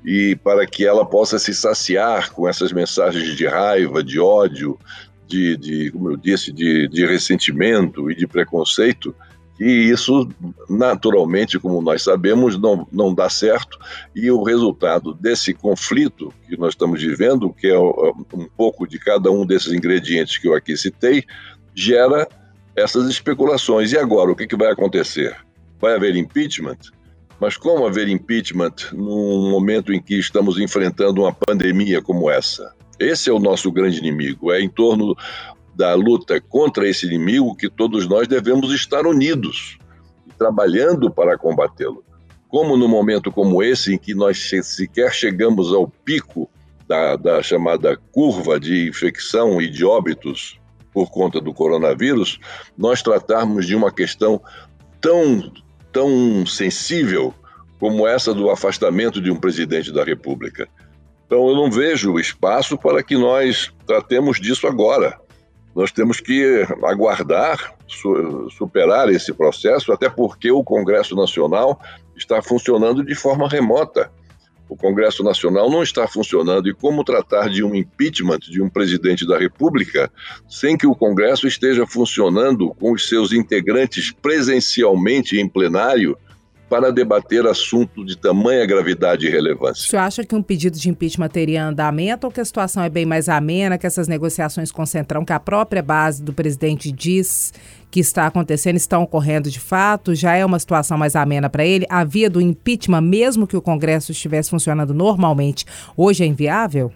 e 0.04 0.36
para 0.44 0.66
que 0.66 0.86
ela 0.86 1.06
possa 1.06 1.38
se 1.38 1.54
saciar 1.54 2.32
com 2.32 2.48
essas 2.48 2.72
mensagens 2.72 3.36
de 3.36 3.46
raiva, 3.46 4.04
de 4.04 4.20
ódio, 4.20 4.80
de, 5.28 5.58
de 5.58 5.92
como 5.92 6.12
eu 6.12 6.18
disse, 6.18 6.52
de, 6.52 6.88
de 6.88 7.06
ressentimento 7.06 8.10
e 8.10 8.16
de 8.16 8.28
preconceito, 8.28 9.16
e 9.60 9.90
isso, 9.90 10.28
naturalmente, 10.70 11.60
como 11.60 11.82
nós 11.82 12.02
sabemos, 12.02 12.60
não, 12.60 12.88
não 12.92 13.14
dá 13.14 13.30
certo, 13.30 13.78
e 14.16 14.30
o 14.32 14.44
resultado 14.44 15.14
desse 15.14 15.54
conflito 15.54 16.34
que 16.48 16.58
nós 16.58 16.70
estamos 16.74 17.02
vivendo, 17.02 17.54
que 17.54 17.68
é 17.68 17.78
um 17.78 18.48
pouco 18.58 18.88
de 18.88 18.98
cada 18.98 19.32
um 19.32 19.46
desses 19.46 19.72
ingredientes 19.72 20.38
que 20.38 20.48
eu 20.48 20.56
aqui 20.56 20.76
citei, 20.76 21.24
gera 21.76 22.28
essas 22.76 23.08
especulações. 23.08 23.92
E 23.92 23.98
agora, 23.98 24.32
o 24.32 24.36
que, 24.36 24.48
que 24.48 24.56
vai 24.56 24.72
acontecer? 24.72 25.36
Vai 25.80 25.96
haver 25.96 26.16
impeachment? 26.16 26.78
Mas 27.40 27.56
como 27.56 27.86
haver 27.86 28.08
impeachment 28.08 28.74
num 28.92 29.52
momento 29.52 29.94
em 29.94 30.02
que 30.02 30.18
estamos 30.18 30.58
enfrentando 30.58 31.22
uma 31.22 31.34
pandemia 31.34 32.02
como 32.02 32.30
essa? 32.30 32.74
Esse 33.00 33.30
é 33.30 33.34
o 33.34 33.40
nosso 33.40 33.72
grande 33.72 33.98
inimigo. 33.98 34.52
É 34.52 34.62
em 34.62 34.70
torno 34.70 35.16
da 35.76 35.94
luta 35.94 36.40
contra 36.40 36.88
esse 36.88 37.06
inimigo 37.06 37.56
que 37.56 37.70
todos 37.70 38.08
nós 38.08 38.28
devemos 38.28 38.72
estar 38.72 39.06
unidos 39.06 39.78
trabalhando 40.38 41.10
para 41.10 41.38
combatê-lo. 41.38 42.04
Como 42.48 42.78
no 42.78 42.88
momento 42.88 43.32
como 43.32 43.64
esse, 43.64 43.94
em 43.94 43.98
que 43.98 44.14
nós 44.14 44.50
sequer 44.64 45.12
chegamos 45.12 45.74
ao 45.74 45.88
pico 45.88 46.50
da, 46.88 47.16
da 47.16 47.42
chamada 47.42 47.98
curva 48.12 48.60
de 48.60 48.90
infecção 48.90 49.62
e 49.62 49.70
de 49.70 49.84
óbitos 49.84 50.60
por 50.94 51.10
conta 51.10 51.42
do 51.42 51.54
coronavírus, 51.54 52.40
nós 52.78 53.02
tratarmos 53.02 53.66
de 53.66 53.76
uma 53.76 53.92
questão 53.92 54.40
tão, 55.02 55.52
tão 55.92 56.46
sensível 56.46 57.34
como 57.80 58.08
essa 58.08 58.34
do 58.34 58.50
afastamento 58.50 59.20
de 59.20 59.32
um 59.32 59.36
presidente 59.36 59.92
da 59.92 60.04
República. 60.04 60.70
Então, 61.26 61.50
eu 61.50 61.56
não 61.56 61.72
vejo 61.72 62.20
espaço 62.20 62.78
para 62.78 63.02
que 63.02 63.18
nós 63.18 63.74
tratemos 63.88 64.40
disso 64.40 64.68
agora. 64.68 65.20
Nós 65.76 65.92
temos 65.92 66.20
que 66.20 66.66
aguardar, 66.84 67.76
superar 68.52 69.10
esse 69.10 69.34
processo, 69.34 69.92
até 69.92 70.10
porque 70.10 70.52
o 70.52 70.64
Congresso 70.64 71.16
Nacional 71.16 71.80
está 72.16 72.42
funcionando 72.42 73.04
de 73.04 73.16
forma 73.16 73.50
remota. 73.50 74.12
O 74.70 74.78
Congresso 74.78 75.24
Nacional 75.24 75.70
não 75.70 75.84
está 75.84 76.08
funcionando. 76.08 76.70
E 76.70 76.74
como 76.74 77.04
tratar 77.04 77.50
de 77.50 77.64
um 77.64 77.76
impeachment 77.76 78.40
de 78.40 78.62
um 78.62 78.70
presidente 78.70 79.28
da 79.28 79.38
República 79.38 80.12
sem 80.48 80.78
que 80.78 80.88
o 80.88 80.96
Congresso 80.96 81.48
esteja 81.48 81.86
funcionando 81.86 82.74
com 82.76 82.92
os 82.92 83.08
seus 83.10 83.32
integrantes 83.32 84.12
presencialmente 84.12 85.40
em 85.40 85.48
plenário 85.48 86.18
para 86.70 86.92
debater 86.92 87.46
assunto 87.46 88.06
de 88.06 88.18
tamanha 88.18 88.66
gravidade 88.66 89.28
e 89.28 89.30
relevância. 89.30 89.84
O 89.86 89.90
senhor 89.90 90.02
acha 90.02 90.24
que 90.24 90.36
um 90.36 90.42
pedido 90.42 90.78
de 90.78 90.90
impeachment 90.90 91.30
teria 91.30 91.66
andamento 91.66 92.26
ou 92.26 92.32
que 92.32 92.42
a 92.42 92.46
situação 92.46 92.84
é 92.84 92.90
bem 92.90 93.06
mais 93.06 93.30
amena, 93.30 93.78
que 93.78 93.86
essas 93.86 94.08
negociações 94.08 94.72
Centrão, 94.86 95.24
que 95.24 95.34
a 95.34 95.40
própria 95.40 95.82
base 95.82 96.22
do 96.22 96.34
presidente 96.34 96.92
diz 96.92 97.54
que 97.94 98.00
está 98.00 98.26
acontecendo, 98.26 98.76
estão 98.76 99.04
ocorrendo 99.04 99.52
de 99.52 99.60
fato? 99.60 100.16
Já 100.16 100.36
é 100.36 100.44
uma 100.44 100.58
situação 100.58 100.98
mais 100.98 101.16
amena 101.16 101.48
para 101.48 101.64
ele? 101.64 101.86
A 101.88 102.04
via 102.04 102.28
do 102.28 102.42
impeachment, 102.42 103.02
mesmo 103.02 103.46
que 103.46 103.56
o 103.56 103.62
Congresso 103.62 104.12
estivesse 104.12 104.50
funcionando 104.50 104.96
normalmente, 104.96 105.64
hoje 105.96 106.24
é 106.24 106.26
inviável? 106.26 106.92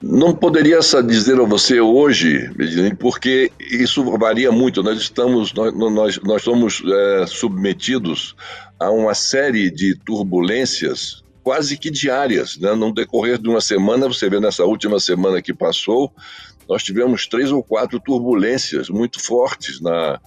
Não 0.00 0.32
poderia 0.32 0.78
dizer 1.04 1.40
a 1.40 1.44
você 1.44 1.80
hoje, 1.80 2.48
porque 3.00 3.50
isso 3.58 4.04
varia 4.16 4.52
muito. 4.52 4.84
Nós 4.84 5.00
estamos, 5.00 5.52
nós, 5.52 5.74
nós, 5.74 6.20
nós 6.22 6.42
somos 6.42 6.80
é, 6.86 7.26
submetidos 7.26 8.36
a 8.78 8.92
uma 8.92 9.14
série 9.14 9.68
de 9.68 9.96
turbulências 10.06 11.24
quase 11.42 11.76
que 11.76 11.90
diárias. 11.90 12.56
Né? 12.56 12.72
No 12.76 12.94
decorrer 12.94 13.36
de 13.36 13.48
uma 13.48 13.60
semana, 13.60 14.06
você 14.06 14.30
vê 14.30 14.38
nessa 14.38 14.64
última 14.64 15.00
semana 15.00 15.42
que 15.42 15.52
passou, 15.52 16.12
nós 16.68 16.82
tivemos 16.82 17.26
três 17.26 17.50
ou 17.50 17.62
quatro 17.62 18.00
turbulências 18.00 18.88
muito 18.88 19.20
fortes 19.20 19.80
na, 19.80 20.20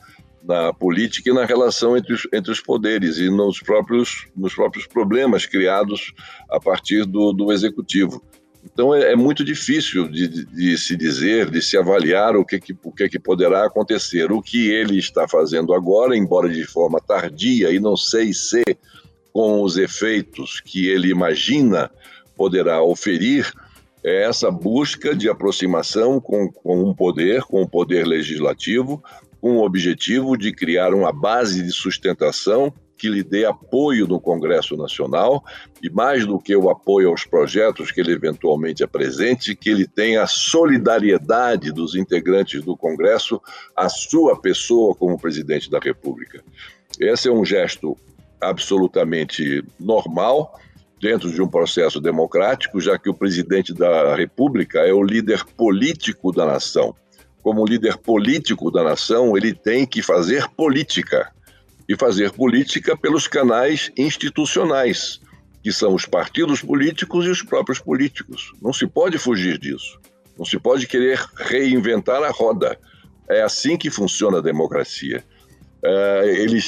na 0.44 0.74
política 0.74 1.30
e 1.30 1.34
na 1.34 1.46
relação 1.46 1.98
entre 1.98 2.14
os, 2.14 2.28
entre 2.34 2.52
os 2.52 2.62
poderes 2.62 3.18
e 3.18 3.30
nos 3.30 3.60
próprios, 3.60 4.28
nos 4.36 4.54
próprios 4.54 4.88
problemas 4.88 5.46
criados 5.46 6.14
a 6.50 6.60
partir 6.60 7.06
do, 7.06 7.34
do 7.34 7.52
executivo. 7.52 8.24
Então 8.64 8.94
é, 8.94 9.14
é 9.14 9.16
muito 9.16 9.44
difícil 9.44 10.08
de, 10.08 10.28
de, 10.28 10.46
de, 10.46 10.78
se 10.78 10.96
dizer, 10.96 11.50
de 11.50 11.62
se 11.62 11.78
avaliar 11.78 12.36
o 12.36 12.46
que, 12.46 12.60
que, 12.60 12.76
o 12.84 12.92
que, 12.92 13.10
que 13.10 13.20
poderá 13.20 13.66
acontecer. 13.66 14.32
O 14.32 14.42
que 14.42 14.70
ele 14.70 14.98
está 14.98 15.28
fazendo 15.28 15.74
agora, 15.74 16.16
embora 16.16 16.50
de 16.50 16.64
forma 16.66 17.00
tardia, 17.00 17.72
e 17.72 17.80
não 17.80 17.96
sei 17.96 18.34
se 18.34 18.64
com 19.32 19.62
os 19.62 19.78
efeitos 19.78 20.62
que 20.62 20.88
ele 20.88 21.10
imagina 21.10 21.92
poderá 22.36 22.82
oferir, 22.82 23.52
é 24.08 24.24
essa 24.24 24.50
busca 24.50 25.14
de 25.14 25.28
aproximação 25.28 26.18
com, 26.22 26.50
com 26.50 26.82
um 26.82 26.94
poder, 26.94 27.44
com 27.44 27.62
o 27.62 27.68
poder 27.68 28.08
legislativo, 28.08 29.04
com 29.42 29.58
o 29.58 29.66
objetivo 29.66 30.38
de 30.38 30.54
criar 30.54 30.94
uma 30.94 31.12
base 31.12 31.62
de 31.62 31.72
sustentação 31.72 32.74
que 32.98 33.10
lhe 33.10 33.22
dê 33.22 33.46
apoio 33.46 34.08
no 34.08 34.20
Congresso 34.20 34.78
Nacional 34.78 35.44
e, 35.84 35.90
mais 35.90 36.26
do 36.26 36.40
que 36.40 36.56
o 36.56 36.70
apoio 36.70 37.10
aos 37.10 37.26
projetos 37.26 37.92
que 37.92 38.00
ele 38.00 38.14
eventualmente 38.14 38.82
apresente, 38.82 39.54
que 39.54 39.70
ele 39.70 39.86
tenha 39.86 40.24
a 40.24 40.28
solidariedade 40.28 41.74
dos 41.74 41.94
integrantes 41.94 42.64
do 42.64 42.78
Congresso 42.78 43.42
à 43.76 43.90
sua 43.90 44.40
pessoa 44.40 44.96
como 44.96 45.20
presidente 45.20 45.70
da 45.70 45.80
República. 45.80 46.42
Esse 46.98 47.28
é 47.28 47.32
um 47.32 47.44
gesto 47.44 47.96
absolutamente 48.40 49.64
normal 49.78 50.58
dentro 51.00 51.32
de 51.32 51.42
um 51.42 51.48
processo 51.48 52.00
democrático, 52.00 52.80
já 52.80 52.98
que 52.98 53.10
o 53.10 53.14
presidente 53.14 53.74
da 53.74 54.16
República 54.16 54.80
é 54.80 54.94
o 54.94 55.04
líder 55.04 55.44
político 55.46 56.32
da 56.32 56.46
nação. 56.46 56.96
Como 57.42 57.66
líder 57.66 57.98
político 57.98 58.72
da 58.72 58.84
nação, 58.84 59.38
ele 59.38 59.54
tem 59.54 59.86
que 59.86 60.02
fazer 60.02 60.48
política 60.50 61.32
e 61.88 61.96
fazer 61.96 62.32
política 62.32 62.98
pelos 62.98 63.28
canais 63.28 63.92
institucionais, 63.98 65.22
que 65.64 65.72
são 65.72 65.94
os 65.94 66.06
partidos 66.06 66.62
políticos 66.62 67.26
e 67.26 67.30
os 67.30 67.42
próprios 67.42 67.80
políticos. 67.80 68.52
Não 68.62 68.74
se 68.74 68.86
pode 68.86 69.18
fugir 69.18 69.58
disso. 69.58 70.00
Não 70.38 70.46
se 70.46 70.60
pode 70.60 70.86
querer 70.88 71.24
reinventar 71.36 72.22
a 72.24 72.30
roda. 72.30 72.78
É 73.30 73.42
assim 73.42 73.78
que 73.78 73.90
funciona 73.90 74.40
a 74.40 74.42
democracia. 74.42 75.24
É, 75.84 76.24
ele, 76.42 76.60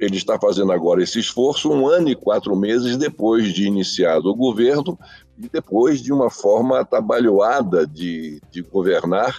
ele 0.00 0.16
está 0.16 0.38
fazendo 0.38 0.72
agora 0.72 1.02
esse 1.02 1.20
esforço 1.20 1.70
um 1.70 1.86
ano 1.86 2.08
e 2.08 2.16
quatro 2.16 2.56
meses 2.56 2.96
depois 2.96 3.52
de 3.52 3.66
iniciado 3.66 4.30
o 4.30 4.34
governo 4.34 4.98
e 5.38 5.46
depois 5.46 6.00
de 6.00 6.10
uma 6.10 6.30
forma 6.30 6.80
atabalhoada 6.80 7.86
de, 7.86 8.40
de 8.50 8.62
governar 8.62 9.36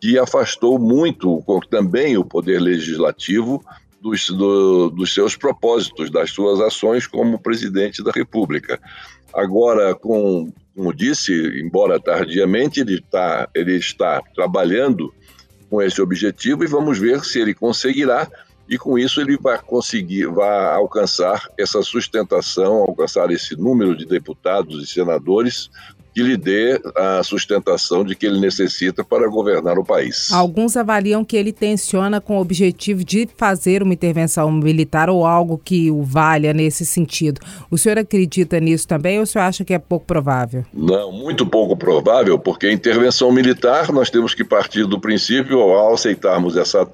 que 0.00 0.16
afastou 0.18 0.78
muito 0.78 1.42
também 1.68 2.16
o 2.16 2.24
poder 2.24 2.60
legislativo 2.60 3.64
dos, 4.00 4.28
do, 4.28 4.90
dos 4.90 5.12
seus 5.12 5.34
propósitos, 5.34 6.10
das 6.10 6.30
suas 6.30 6.60
ações 6.60 7.06
como 7.06 7.38
presidente 7.38 8.04
da 8.04 8.12
República. 8.12 8.78
Agora, 9.32 9.94
com, 9.94 10.52
como 10.76 10.94
disse, 10.94 11.32
embora 11.58 11.98
tardiamente, 11.98 12.80
ele, 12.80 13.00
tá, 13.00 13.48
ele 13.54 13.76
está 13.76 14.22
trabalhando 14.34 15.12
com 15.70 15.80
esse 15.80 16.00
objetivo 16.00 16.62
e 16.62 16.68
vamos 16.68 16.98
ver 16.98 17.24
se 17.24 17.40
ele 17.40 17.54
conseguirá 17.54 18.28
e 18.68 18.78
com 18.78 18.98
isso 18.98 19.20
ele 19.20 19.36
vai 19.36 19.60
conseguir, 19.60 20.26
vai 20.26 20.74
alcançar 20.74 21.48
essa 21.58 21.82
sustentação, 21.82 22.76
alcançar 22.78 23.30
esse 23.30 23.56
número 23.56 23.96
de 23.96 24.06
deputados 24.06 24.82
e 24.82 24.86
senadores 24.86 25.70
que 26.14 26.22
lhe 26.22 26.36
dê 26.36 26.80
a 26.94 27.22
sustentação 27.24 28.04
de 28.04 28.14
que 28.14 28.24
ele 28.24 28.38
necessita 28.38 29.02
para 29.02 29.28
governar 29.28 29.78
o 29.78 29.84
país. 29.84 30.30
Alguns 30.32 30.76
avaliam 30.76 31.24
que 31.24 31.36
ele 31.36 31.52
tensiona 31.52 32.20
com 32.20 32.38
o 32.38 32.40
objetivo 32.40 33.04
de 33.04 33.28
fazer 33.36 33.82
uma 33.82 33.92
intervenção 33.92 34.50
militar 34.52 35.10
ou 35.10 35.26
algo 35.26 35.60
que 35.62 35.90
o 35.90 36.02
valha 36.02 36.54
nesse 36.54 36.86
sentido. 36.86 37.40
O 37.68 37.76
senhor 37.76 37.98
acredita 37.98 38.60
nisso 38.60 38.86
também 38.86 39.18
ou 39.18 39.24
o 39.24 39.26
senhor 39.26 39.44
acha 39.44 39.64
que 39.64 39.74
é 39.74 39.78
pouco 39.78 40.06
provável? 40.06 40.64
Não, 40.72 41.10
muito 41.10 41.44
pouco 41.44 41.76
provável, 41.76 42.38
porque 42.38 42.66
a 42.66 42.72
intervenção 42.72 43.32
militar 43.32 43.90
nós 43.90 44.08
temos 44.08 44.34
que 44.34 44.44
partir 44.44 44.86
do 44.86 45.00
princípio, 45.00 45.58
ao 45.58 45.94
aceitarmos 45.94 46.56
essa, 46.56 46.86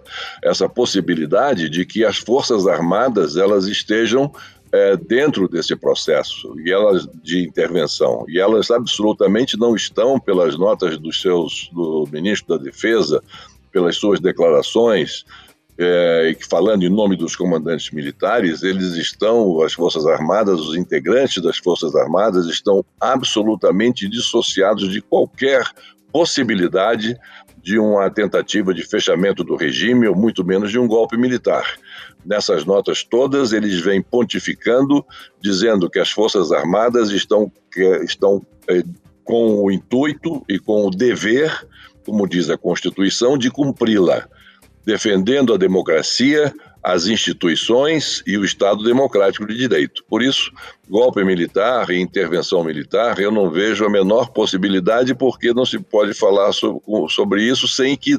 essa 0.43 0.67
possibilidade, 0.67 1.69
de 1.69 1.85
que 1.85 2.05
as 2.05 2.17
Forças 2.17 2.67
Armadas 2.67 3.37
elas 3.37 3.67
estejam 3.67 4.33
é, 4.73 4.97
dentro 4.97 5.49
desse 5.49 5.75
processo 5.75 6.55
e 6.61 6.73
elas 6.73 7.07
de 7.23 7.45
intervenção 7.45 8.25
e 8.29 8.39
elas 8.39 8.71
absolutamente 8.71 9.59
não 9.59 9.75
estão 9.75 10.19
pelas 10.19 10.57
notas 10.57 10.97
dos 10.99 11.21
seus 11.21 11.69
do 11.73 12.09
ministro 12.13 12.57
da 12.57 12.63
Defesa 12.63 13.23
pelas 13.73 13.97
suas 13.97 14.21
declarações 14.21 15.25
é, 15.79 16.37
falando 16.49 16.85
em 16.85 16.89
nome 16.89 17.17
dos 17.17 17.35
comandantes 17.35 17.91
militares 17.91 18.63
eles 18.63 18.95
estão 18.95 19.61
as 19.63 19.73
forças 19.73 20.07
armadas 20.07 20.61
os 20.61 20.77
integrantes 20.77 21.43
das 21.43 21.59
forças 21.59 21.97
armadas 21.97 22.47
estão 22.47 22.85
absolutamente 23.01 24.09
dissociados 24.09 24.89
de 24.91 25.01
qualquer 25.01 25.65
possibilidade 26.13 27.17
de 27.63 27.79
uma 27.79 28.09
tentativa 28.09 28.73
de 28.73 28.83
fechamento 28.85 29.43
do 29.45 29.57
regime 29.57 30.07
ou 30.07 30.17
muito 30.17 30.45
menos 30.45 30.71
de 30.71 30.79
um 30.79 30.87
golpe 30.87 31.17
militar 31.17 31.65
nessas 32.25 32.65
notas 32.65 33.03
todas, 33.03 33.53
eles 33.53 33.81
vêm 33.81 34.03
pontificando, 34.03 35.05
dizendo 35.41 35.89
que 35.89 35.99
as 35.99 36.11
Forças 36.11 36.53
Armadas 36.53 37.11
estão, 37.11 37.51
estão 38.03 38.45
é, 38.69 38.83
com 39.25 39.63
o 39.63 39.71
intuito 39.71 40.45
e 40.49 40.59
com 40.59 40.87
o 40.87 40.91
dever, 40.91 41.67
como 42.05 42.29
diz 42.29 42.51
a 42.51 42.59
Constituição, 42.59 43.39
de 43.39 43.51
cumpri-la, 43.51 44.29
defendendo 44.85 45.55
a 45.55 45.57
democracia, 45.57 46.53
as 46.83 47.07
instituições 47.07 48.23
e 48.27 48.39
o 48.39 48.45
Estado 48.45 48.83
democrático 48.83 49.47
de 49.47 49.57
direito. 49.57 50.03
Por 50.09 50.23
isso, 50.23 50.51
golpe 50.89 51.23
militar 51.23 51.91
e 51.91 52.01
intervenção 52.01 52.65
militar, 52.65 53.19
eu 53.19 53.31
não 53.31 53.51
vejo 53.51 53.85
a 53.85 53.91
menor 53.91 54.31
possibilidade, 54.31 55.15
porque 55.15 55.53
não 55.53 55.67
se 55.67 55.79
pode 55.79 56.15
falar 56.15 56.51
sobre 56.53 57.43
isso 57.43 57.69
sem 57.69 57.97
que 57.97 58.19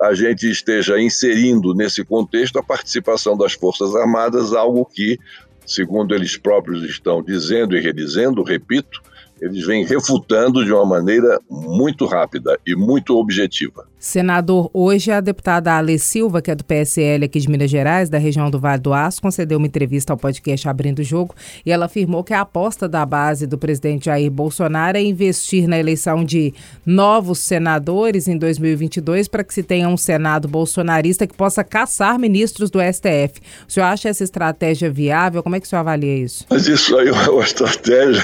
a 0.00 0.14
gente 0.14 0.50
esteja 0.50 1.00
inserindo 1.00 1.74
nesse 1.74 2.04
contexto 2.04 2.58
a 2.58 2.62
participação 2.62 3.36
das 3.36 3.52
Forças 3.52 3.94
Armadas, 3.94 4.54
algo 4.54 4.86
que, 4.86 5.18
segundo 5.66 6.14
eles 6.14 6.36
próprios 6.36 6.82
estão 6.84 7.22
dizendo 7.22 7.76
e 7.76 7.80
redizendo, 7.80 8.42
repito, 8.42 9.02
eles 9.40 9.64
vêm 9.64 9.84
refutando 9.84 10.64
de 10.64 10.72
uma 10.72 10.84
maneira 10.84 11.40
muito 11.48 12.06
rápida 12.06 12.58
e 12.66 12.74
muito 12.74 13.16
objetiva. 13.16 13.86
Senador, 13.98 14.70
hoje 14.72 15.10
a 15.10 15.20
deputada 15.20 15.76
Ale 15.76 15.98
Silva, 15.98 16.40
que 16.40 16.52
é 16.52 16.54
do 16.54 16.64
PSL 16.64 17.24
aqui 17.24 17.40
de 17.40 17.50
Minas 17.50 17.68
Gerais, 17.68 18.08
da 18.08 18.16
região 18.16 18.48
do 18.48 18.56
Vale 18.60 18.80
do 18.80 18.94
Aço, 18.94 19.20
concedeu 19.20 19.58
uma 19.58 19.66
entrevista 19.66 20.12
ao 20.12 20.16
podcast 20.16 20.68
Abrindo 20.68 21.00
o 21.00 21.04
Jogo 21.04 21.34
e 21.66 21.72
ela 21.72 21.86
afirmou 21.86 22.22
que 22.22 22.32
a 22.32 22.42
aposta 22.42 22.88
da 22.88 23.04
base 23.04 23.44
do 23.44 23.58
presidente 23.58 24.04
Jair 24.04 24.30
Bolsonaro 24.30 24.96
é 24.96 25.02
investir 25.02 25.66
na 25.66 25.76
eleição 25.76 26.24
de 26.24 26.54
novos 26.86 27.40
senadores 27.40 28.28
em 28.28 28.38
2022 28.38 29.26
para 29.26 29.42
que 29.42 29.52
se 29.52 29.64
tenha 29.64 29.88
um 29.88 29.96
Senado 29.96 30.46
bolsonarista 30.46 31.26
que 31.26 31.34
possa 31.34 31.64
caçar 31.64 32.20
ministros 32.20 32.70
do 32.70 32.78
STF. 32.80 33.40
O 33.68 33.72
senhor 33.72 33.86
acha 33.86 34.08
essa 34.08 34.22
estratégia 34.22 34.88
viável? 34.88 35.42
Como 35.42 35.56
é 35.56 35.60
que 35.60 35.66
o 35.66 35.68
senhor 35.68 35.80
avalia 35.80 36.18
isso? 36.18 36.46
Mas 36.48 36.68
isso 36.68 36.96
aí 36.96 37.08
é 37.08 37.12
uma 37.12 37.42
estratégia. 37.42 38.22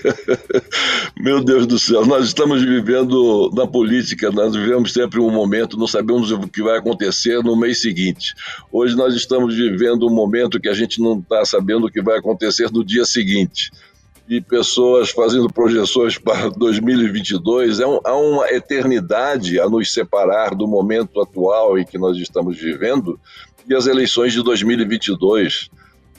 Meu 1.18 1.42
Deus 1.42 1.66
do 1.66 1.78
céu, 1.78 2.04
nós 2.04 2.26
estamos 2.26 2.62
vivendo 2.62 3.50
na 3.54 3.66
política, 3.66 4.30
nós 4.42 4.56
vivemos 4.56 4.92
sempre 4.92 5.20
um 5.20 5.30
momento, 5.30 5.78
não 5.78 5.86
sabemos 5.86 6.32
o 6.32 6.48
que 6.48 6.62
vai 6.62 6.76
acontecer 6.76 7.40
no 7.44 7.54
mês 7.54 7.80
seguinte. 7.80 8.34
Hoje 8.72 8.96
nós 8.96 9.14
estamos 9.14 9.54
vivendo 9.54 10.04
um 10.04 10.12
momento 10.12 10.60
que 10.60 10.68
a 10.68 10.74
gente 10.74 11.00
não 11.00 11.20
está 11.20 11.44
sabendo 11.44 11.86
o 11.86 11.90
que 11.90 12.02
vai 12.02 12.18
acontecer 12.18 12.68
no 12.72 12.84
dia 12.84 13.04
seguinte. 13.04 13.70
E 14.28 14.40
pessoas 14.40 15.10
fazendo 15.10 15.46
projeções 15.48 16.18
para 16.18 16.48
2022, 16.58 17.78
é 17.78 17.86
um, 17.86 18.00
há 18.04 18.16
uma 18.16 18.50
eternidade 18.50 19.60
a 19.60 19.68
nos 19.68 19.92
separar 19.92 20.56
do 20.56 20.66
momento 20.66 21.20
atual 21.20 21.78
em 21.78 21.84
que 21.84 21.96
nós 21.96 22.16
estamos 22.16 22.58
vivendo 22.58 23.20
e 23.68 23.74
as 23.76 23.86
eleições 23.86 24.32
de 24.32 24.42
2022. 24.42 25.70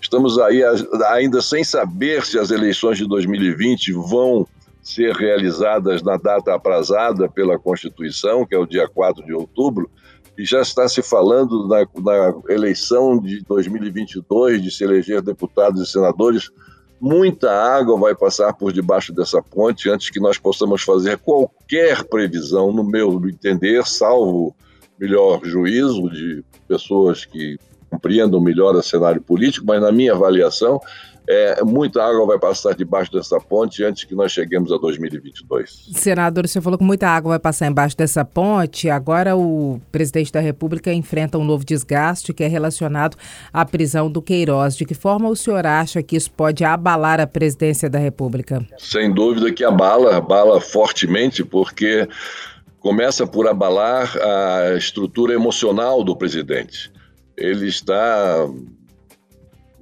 Estamos 0.02 0.40
aí 0.40 0.62
ainda 1.10 1.42
sem 1.42 1.62
saber 1.62 2.24
se 2.24 2.40
as 2.40 2.52
eleições 2.52 2.98
de 2.98 3.06
2020 3.06 3.92
vão 3.92 4.48
ser 4.84 5.16
realizadas 5.16 6.04
na 6.04 6.18
data 6.18 6.54
aprazada 6.54 7.30
pela 7.30 7.58
Constituição, 7.58 8.46
que 8.46 8.54
é 8.54 8.60
o 8.60 8.66
dia 8.66 8.88
4 8.88 9.26
de 9.26 9.34
outubro, 9.34 9.90
e 10.38 10.44
já 10.44 10.62
está 10.62 10.88
se 10.90 11.02
falando 11.02 11.68
na, 11.68 11.88
na 12.02 12.54
eleição 12.54 13.18
de 13.18 13.42
2022 13.46 14.62
de 14.62 14.72
se 14.72 14.84
eleger 14.84 15.22
deputados 15.22 15.82
e 15.82 15.92
senadores. 15.92 16.52
Muita 17.00 17.52
água 17.52 17.98
vai 17.98 18.16
passar 18.16 18.54
por 18.54 18.74
debaixo 18.74 19.14
dessa 19.14 19.42
ponte 19.42 19.90
antes 19.90 20.10
que 20.10 20.20
nós 20.20 20.38
possamos 20.38 20.82
fazer 20.82 21.18
qualquer 21.18 22.04
previsão, 22.04 22.74
no 22.74 22.84
meu 22.84 23.22
entender, 23.28 23.86
salvo 23.86 24.56
melhor 25.00 25.42
juízo 25.44 26.10
de 26.10 26.44
pessoas 26.68 27.26
que 27.26 27.58
compreendam 27.90 28.40
melhor 28.40 28.76
o 28.76 28.82
cenário 28.82 29.22
político, 29.22 29.66
mas 29.68 29.82
na 29.82 29.92
minha 29.92 30.14
avaliação, 30.14 30.80
é, 31.28 31.64
muita 31.64 32.04
água 32.04 32.26
vai 32.26 32.40
passar 32.40 32.76
debaixo 32.76 33.12
dessa 33.12 33.40
ponte 33.40 33.84
antes 33.84 34.04
que 34.04 34.14
nós 34.14 34.32
cheguemos 34.32 34.72
a 34.72 34.78
2022. 34.78 35.90
Senador, 35.94 36.48
você 36.48 36.60
falou 36.60 36.78
que 36.78 36.84
muita 36.84 37.08
água 37.08 37.30
vai 37.30 37.40
passar 37.40 37.68
embaixo 37.68 37.96
dessa 37.98 38.26
ponte. 38.26 38.90
Agora 38.90 39.36
o 39.36 39.80
presidente 39.92 40.32
da 40.32 40.40
República 40.40 40.92
enfrenta 40.94 41.38
um 41.38 41.44
novo 41.44 41.64
desgaste 41.64 42.34
que 42.34 42.44
é 42.44 42.48
relacionado 42.48 43.18
à 43.52 43.66
prisão 43.66 44.12
do 44.12 44.22
Queiroz. 44.22 44.76
De 44.76 44.86
que 44.86 44.94
forma 44.94 45.30
o 45.30 45.36
senhor 45.36 45.66
acha 45.66 46.04
que 46.04 46.16
isso 46.16 46.32
pode 46.32 46.64
abalar 46.64 47.20
a 47.20 47.28
presidência 47.28 47.90
da 47.90 48.00
República? 48.00 48.66
Sem 48.78 49.14
dúvida 49.14 49.52
que 49.52 49.64
abala, 49.64 50.18
abala 50.18 50.60
fortemente, 50.60 51.44
porque 51.44 52.08
começa 52.80 53.26
por 53.26 53.48
abalar 53.48 54.14
a 54.18 54.76
estrutura 54.76 55.34
emocional 55.34 56.04
do 56.04 56.16
presidente 56.16 56.92
ele 57.38 57.68
está 57.68 58.48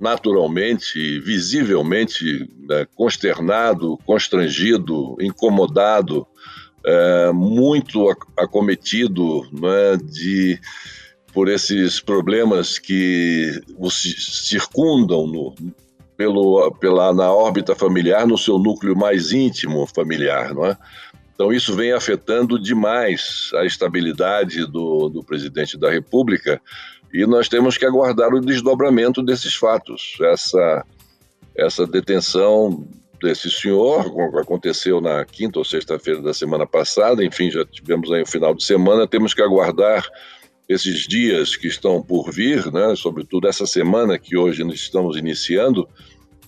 naturalmente, 0.02 1.20
visivelmente 1.20 2.50
né, 2.68 2.88
consternado, 2.96 4.00
constrangido, 4.04 5.16
incomodado, 5.22 6.26
é, 6.84 7.32
muito 7.32 8.10
acometido 8.36 9.44
né, 9.54 9.98
de 10.04 10.60
por 11.32 11.48
esses 11.48 12.00
problemas 12.00 12.80
que 12.80 13.62
os 13.78 13.94
circundam 14.50 15.28
no, 15.28 15.56
pelo, 16.18 16.72
pela, 16.80 17.14
na 17.14 17.32
órbita 17.32 17.76
familiar, 17.76 18.26
no 18.26 18.40
seu 18.40 18.58
núcleo 18.58 18.98
mais 18.98 19.32
íntimo 19.32 19.86
familiar, 19.86 20.54
não 20.54 20.66
é? 20.66 20.76
Então, 21.34 21.54
isso 21.54 21.76
vem 21.76 21.92
afetando 21.92 22.62
demais 22.62 23.50
a 23.56 23.66
estabilidade 23.66 24.66
do, 24.66 25.10
do 25.10 25.24
presidente 25.24 25.78
da 25.78 25.90
República 25.90 26.62
e 27.14 27.26
nós 27.26 27.50
temos 27.50 27.78
que 27.78 27.86
aguardar 27.86 28.34
o 28.34 28.42
desdobramento 28.42 29.22
desses 29.22 29.56
fatos. 29.56 30.18
Essa, 30.22 30.86
essa 31.56 31.86
detenção 31.86 32.88
desse 33.22 33.52
senhor 33.52 34.06
aconteceu 34.40 35.00
na 35.00 35.24
quinta 35.24 35.60
ou 35.60 35.66
sexta-feira 35.66 36.22
da 36.22 36.34
semana 36.34 36.66
passada, 36.66 37.24
enfim, 37.24 37.52
já 37.52 37.64
tivemos 37.64 38.12
aí 38.12 38.22
o 38.22 38.24
um 38.24 38.28
final 38.28 38.54
de 38.56 38.64
semana, 38.64 39.08
temos 39.08 39.34
que 39.34 39.42
aguardar 39.42 40.08
esses 40.68 41.02
dias 41.08 41.56
que 41.56 41.68
estão 41.68 42.02
por 42.02 42.32
vir, 42.32 42.72
né, 42.72 42.96
sobretudo 42.96 43.48
essa 43.48 43.68
semana 43.68 44.18
que 44.18 44.38
hoje 44.38 44.64
nós 44.64 44.76
estamos 44.76 45.18
iniciando, 45.18 45.88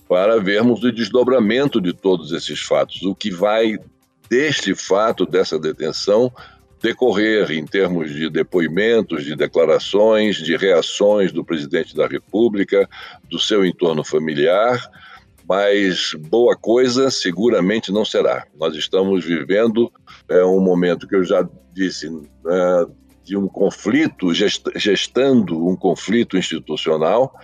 para 0.08 0.38
vermos 0.40 0.82
o 0.82 0.92
desdobramento 0.92 1.80
de 1.80 1.92
todos 1.92 2.32
esses 2.32 2.60
fatos, 2.60 3.02
o 3.02 3.14
que 3.14 3.30
vai 3.30 3.78
deste 4.28 4.74
fato, 4.74 5.24
dessa 5.24 5.58
detenção, 5.58 6.32
decorrer 6.84 7.50
em 7.50 7.64
termos 7.64 8.12
de 8.12 8.28
depoimentos, 8.28 9.24
de 9.24 9.34
declarações, 9.34 10.36
de 10.36 10.54
reações 10.54 11.32
do 11.32 11.42
presidente 11.42 11.96
da 11.96 12.06
República, 12.06 12.86
do 13.30 13.38
seu 13.38 13.64
entorno 13.64 14.04
familiar, 14.04 14.86
mas 15.48 16.12
boa 16.28 16.54
coisa 16.54 17.10
seguramente 17.10 17.90
não 17.90 18.04
será. 18.04 18.46
Nós 18.60 18.76
estamos 18.76 19.24
vivendo 19.24 19.90
é, 20.28 20.44
um 20.44 20.60
momento 20.60 21.08
que 21.08 21.16
eu 21.16 21.24
já 21.24 21.48
disse 21.72 22.06
é, 22.06 22.86
de 23.24 23.34
um 23.34 23.48
conflito, 23.48 24.34
gestando 24.34 25.66
um 25.66 25.74
conflito 25.74 26.36
institucional 26.36 27.34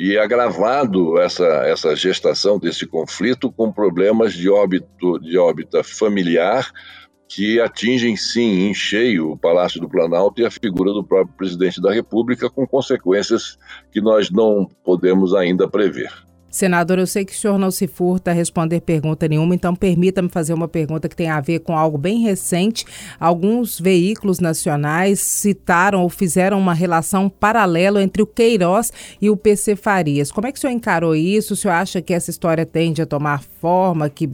e 0.00 0.18
agravado 0.18 1.16
essa, 1.20 1.46
essa 1.64 1.94
gestação 1.94 2.58
desse 2.58 2.86
conflito 2.86 3.52
com 3.52 3.70
problemas 3.70 4.34
de, 4.34 4.50
óbito, 4.50 5.20
de 5.20 5.38
órbita 5.38 5.84
familiar 5.84 6.72
que 7.30 7.60
atingem, 7.60 8.16
sim, 8.16 8.66
em 8.68 8.74
cheio 8.74 9.30
o 9.30 9.38
Palácio 9.38 9.80
do 9.80 9.88
Planalto 9.88 10.40
e 10.40 10.44
a 10.44 10.50
figura 10.50 10.92
do 10.92 11.04
próprio 11.04 11.32
presidente 11.36 11.80
da 11.80 11.92
República, 11.92 12.50
com 12.50 12.66
consequências 12.66 13.56
que 13.92 14.00
nós 14.00 14.30
não 14.32 14.68
podemos 14.82 15.32
ainda 15.32 15.68
prever. 15.68 16.12
Senador, 16.50 16.98
eu 16.98 17.06
sei 17.06 17.24
que 17.24 17.32
o 17.32 17.36
senhor 17.36 17.58
não 17.58 17.70
se 17.70 17.86
furta 17.86 18.32
a 18.32 18.34
responder 18.34 18.80
pergunta 18.80 19.28
nenhuma, 19.28 19.54
então 19.54 19.74
permita-me 19.74 20.28
fazer 20.28 20.52
uma 20.52 20.66
pergunta 20.66 21.08
que 21.08 21.14
tem 21.14 21.30
a 21.30 21.40
ver 21.40 21.60
com 21.60 21.76
algo 21.76 21.96
bem 21.96 22.20
recente. 22.20 22.84
Alguns 23.20 23.78
veículos 23.78 24.40
nacionais 24.40 25.20
citaram 25.20 26.02
ou 26.02 26.08
fizeram 26.08 26.58
uma 26.58 26.74
relação 26.74 27.28
paralela 27.28 28.02
entre 28.02 28.20
o 28.20 28.26
Queiroz 28.26 28.92
e 29.22 29.30
o 29.30 29.36
PC 29.36 29.76
Farias. 29.76 30.32
Como 30.32 30.46
é 30.48 30.52
que 30.52 30.58
o 30.58 30.60
senhor 30.60 30.72
encarou 30.72 31.14
isso? 31.14 31.54
O 31.54 31.56
senhor 31.56 31.74
acha 31.74 32.02
que 32.02 32.12
essa 32.12 32.30
história 32.30 32.66
tende 32.66 33.00
a 33.00 33.06
tomar 33.06 33.42
forma, 33.60 34.10
que 34.10 34.28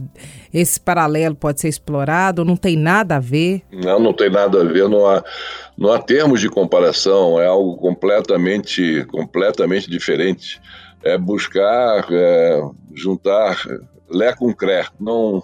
esse 0.51 0.79
paralelo 0.79 1.35
pode 1.35 1.61
ser 1.61 1.67
explorado? 1.67 2.43
Não 2.43 2.57
tem 2.57 2.75
nada 2.75 3.17
a 3.17 3.19
ver? 3.19 3.61
Não, 3.71 3.99
não 3.99 4.13
tem 4.13 4.31
nada 4.31 4.61
a 4.61 4.63
ver. 4.63 4.89
Não 4.89 5.05
há, 5.05 5.23
não 5.77 5.93
há 5.93 5.99
termos 5.99 6.41
de 6.41 6.49
comparação. 6.49 7.39
É 7.39 7.45
algo 7.45 7.77
completamente, 7.77 9.05
completamente 9.11 9.87
diferente 9.87 10.59
é 11.07 11.17
buscar 11.17 12.05
é, 12.11 12.61
juntar 12.93 13.57
Lé 14.09 14.33
com 14.33 14.53
Cré. 14.53 14.85
Não, 14.99 15.43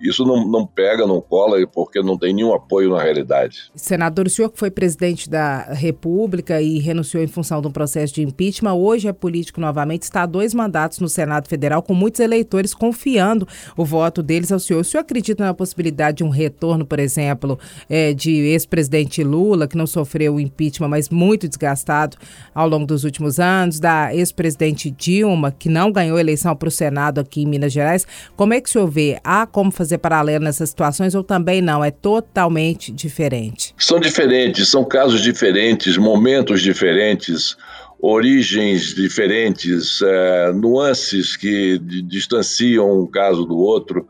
isso 0.00 0.24
não, 0.24 0.46
não 0.46 0.66
pega, 0.66 1.06
não 1.06 1.20
cola, 1.20 1.58
porque 1.66 2.00
não 2.00 2.16
tem 2.16 2.32
nenhum 2.32 2.54
apoio 2.54 2.90
na 2.90 3.02
realidade. 3.02 3.70
Senador, 3.74 4.26
o 4.26 4.30
senhor 4.30 4.50
que 4.50 4.58
foi 4.58 4.70
presidente 4.70 5.28
da 5.28 5.62
República 5.72 6.60
e 6.60 6.78
renunciou 6.78 7.22
em 7.22 7.26
função 7.26 7.60
de 7.60 7.68
um 7.68 7.70
processo 7.70 8.14
de 8.14 8.22
impeachment, 8.22 8.74
hoje 8.74 9.08
é 9.08 9.12
político 9.12 9.60
novamente, 9.60 10.02
está 10.02 10.22
há 10.22 10.26
dois 10.26 10.54
mandatos 10.54 10.98
no 10.98 11.08
Senado 11.08 11.48
Federal, 11.48 11.82
com 11.82 11.94
muitos 11.94 12.20
eleitores 12.20 12.74
confiando 12.74 13.46
o 13.76 13.84
voto 13.84 14.22
deles 14.22 14.52
ao 14.52 14.58
senhor. 14.58 14.80
O 14.80 14.84
senhor 14.84 15.02
acredita 15.02 15.44
na 15.44 15.54
possibilidade 15.54 16.18
de 16.18 16.24
um 16.24 16.28
retorno, 16.28 16.84
por 16.84 16.98
exemplo, 16.98 17.58
é, 17.88 18.12
de 18.12 18.30
ex-presidente 18.30 19.22
Lula, 19.24 19.66
que 19.66 19.76
não 19.76 19.86
sofreu 19.86 20.38
impeachment, 20.38 20.88
mas 20.88 21.08
muito 21.08 21.48
desgastado 21.48 22.16
ao 22.54 22.68
longo 22.68 22.86
dos 22.86 23.04
últimos 23.04 23.40
anos, 23.40 23.80
da 23.80 24.14
ex-presidente 24.14 24.90
Dilma, 24.90 25.50
que 25.50 25.68
não 25.68 25.90
ganhou 25.90 26.18
eleição 26.18 26.54
para 26.54 26.68
o 26.68 26.72
Senado 26.72 27.20
aqui 27.20 27.42
em 27.42 27.46
Minas 27.46 27.72
Gerais? 27.72 28.06
Como 28.36 28.54
é 28.54 28.60
que 28.60 28.68
o 28.68 28.72
senhor 28.72 28.86
vê? 28.86 29.18
Há 29.24 29.46
como 29.46 29.70
fazer 29.70 29.87
fazer 29.88 29.98
paralelo 29.98 30.44
nessas 30.44 30.68
situações 30.68 31.14
ou 31.14 31.24
também 31.24 31.62
não? 31.62 31.82
É 31.82 31.90
totalmente 31.90 32.92
diferente? 32.92 33.74
São 33.78 33.98
diferentes, 33.98 34.68
são 34.68 34.84
casos 34.84 35.22
diferentes, 35.22 35.96
momentos 35.96 36.60
diferentes, 36.60 37.56
origens 38.00 38.94
diferentes, 38.94 40.02
é, 40.02 40.52
nuances 40.52 41.36
que 41.36 41.78
distanciam 41.78 43.02
um 43.02 43.06
caso 43.06 43.46
do 43.46 43.56
outro. 43.56 44.06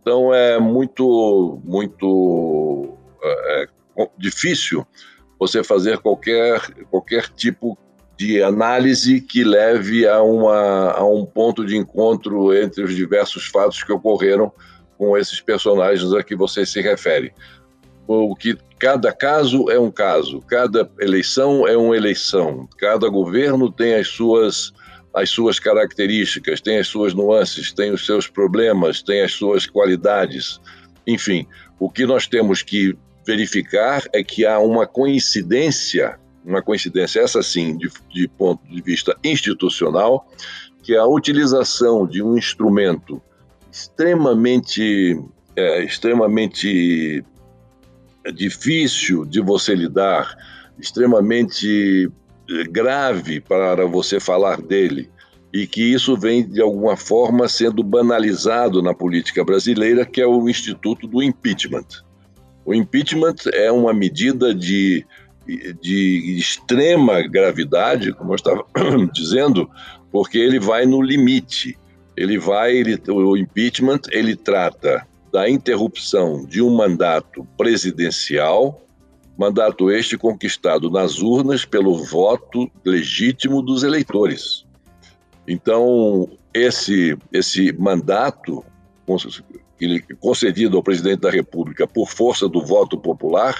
Então 0.00 0.32
é 0.32 0.58
muito, 0.58 1.60
muito 1.62 2.94
é, 3.22 3.66
é, 3.98 4.08
difícil 4.18 4.86
você 5.38 5.62
fazer 5.62 5.98
qualquer, 5.98 6.60
qualquer 6.90 7.28
tipo 7.28 7.76
de 8.16 8.42
análise 8.42 9.20
que 9.20 9.44
leve 9.44 10.06
a, 10.06 10.22
uma, 10.22 10.92
a 10.92 11.04
um 11.04 11.24
ponto 11.24 11.64
de 11.64 11.76
encontro 11.76 12.54
entre 12.54 12.84
os 12.84 12.94
diversos 12.94 13.46
fatos 13.46 13.82
que 13.82 13.92
ocorreram 13.92 14.52
com 15.00 15.16
esses 15.16 15.40
personagens 15.40 16.12
a 16.12 16.22
que 16.22 16.36
você 16.36 16.66
se 16.66 16.78
refere. 16.82 17.32
O 18.06 18.36
que 18.36 18.54
cada 18.78 19.10
caso 19.10 19.70
é 19.70 19.80
um 19.80 19.90
caso, 19.90 20.42
cada 20.42 20.90
eleição 21.00 21.66
é 21.66 21.74
uma 21.74 21.96
eleição, 21.96 22.68
cada 22.76 23.08
governo 23.08 23.72
tem 23.72 23.94
as 23.94 24.08
suas 24.08 24.74
as 25.14 25.30
suas 25.30 25.58
características, 25.58 26.60
tem 26.60 26.78
as 26.78 26.86
suas 26.86 27.14
nuances, 27.14 27.72
tem 27.72 27.90
os 27.90 28.04
seus 28.04 28.28
problemas, 28.28 29.02
tem 29.02 29.22
as 29.22 29.32
suas 29.32 29.66
qualidades. 29.66 30.60
Enfim, 31.06 31.46
o 31.80 31.90
que 31.90 32.04
nós 32.06 32.28
temos 32.28 32.62
que 32.62 32.94
verificar 33.26 34.04
é 34.12 34.22
que 34.22 34.46
há 34.46 34.60
uma 34.60 34.86
coincidência, 34.86 36.16
uma 36.44 36.62
coincidência 36.62 37.20
essa 37.20 37.42
sim, 37.42 37.76
de, 37.76 37.90
de 38.10 38.28
ponto 38.28 38.62
de 38.68 38.80
vista 38.82 39.16
institucional, 39.24 40.28
que 40.82 40.94
é 40.94 40.98
a 40.98 41.06
utilização 41.06 42.06
de 42.06 42.22
um 42.22 42.36
instrumento 42.36 43.20
extremamente, 43.70 45.18
é, 45.56 45.84
extremamente 45.84 47.24
difícil 48.34 49.24
de 49.24 49.40
você 49.40 49.74
lidar, 49.74 50.36
extremamente 50.78 52.10
é, 52.48 52.64
grave 52.64 53.40
para 53.40 53.86
você 53.86 54.18
falar 54.18 54.60
dele 54.60 55.10
e 55.52 55.66
que 55.66 55.82
isso 55.82 56.16
vem 56.16 56.46
de 56.46 56.60
alguma 56.60 56.96
forma 56.96 57.48
sendo 57.48 57.82
banalizado 57.82 58.82
na 58.82 58.94
política 58.94 59.44
brasileira, 59.44 60.06
que 60.06 60.20
é 60.20 60.26
o 60.26 60.48
instituto 60.48 61.06
do 61.08 61.22
impeachment. 61.22 61.86
O 62.64 62.72
impeachment 62.72 63.34
é 63.52 63.70
uma 63.72 63.92
medida 63.92 64.54
de, 64.54 65.04
de 65.80 66.36
extrema 66.38 67.22
gravidade, 67.26 68.12
como 68.12 68.30
eu 68.30 68.36
estava 68.36 68.64
dizendo, 69.12 69.68
porque 70.12 70.38
ele 70.38 70.60
vai 70.60 70.86
no 70.86 71.02
limite 71.02 71.76
ele 72.20 72.38
vai, 72.38 72.76
ele, 72.76 73.00
o 73.08 73.34
impeachment, 73.34 74.00
ele 74.10 74.36
trata 74.36 75.06
da 75.32 75.48
interrupção 75.48 76.44
de 76.44 76.60
um 76.60 76.76
mandato 76.76 77.46
presidencial, 77.56 78.82
mandato 79.38 79.90
este 79.90 80.18
conquistado 80.18 80.90
nas 80.90 81.22
urnas 81.22 81.64
pelo 81.64 82.04
voto 82.04 82.70
legítimo 82.84 83.62
dos 83.62 83.84
eleitores. 83.84 84.66
Então, 85.48 86.28
esse, 86.52 87.16
esse 87.32 87.72
mandato 87.72 88.62
concedido 90.20 90.76
ao 90.76 90.82
presidente 90.82 91.20
da 91.20 91.30
República 91.30 91.86
por 91.86 92.06
força 92.06 92.46
do 92.46 92.62
voto 92.62 92.98
popular, 92.98 93.58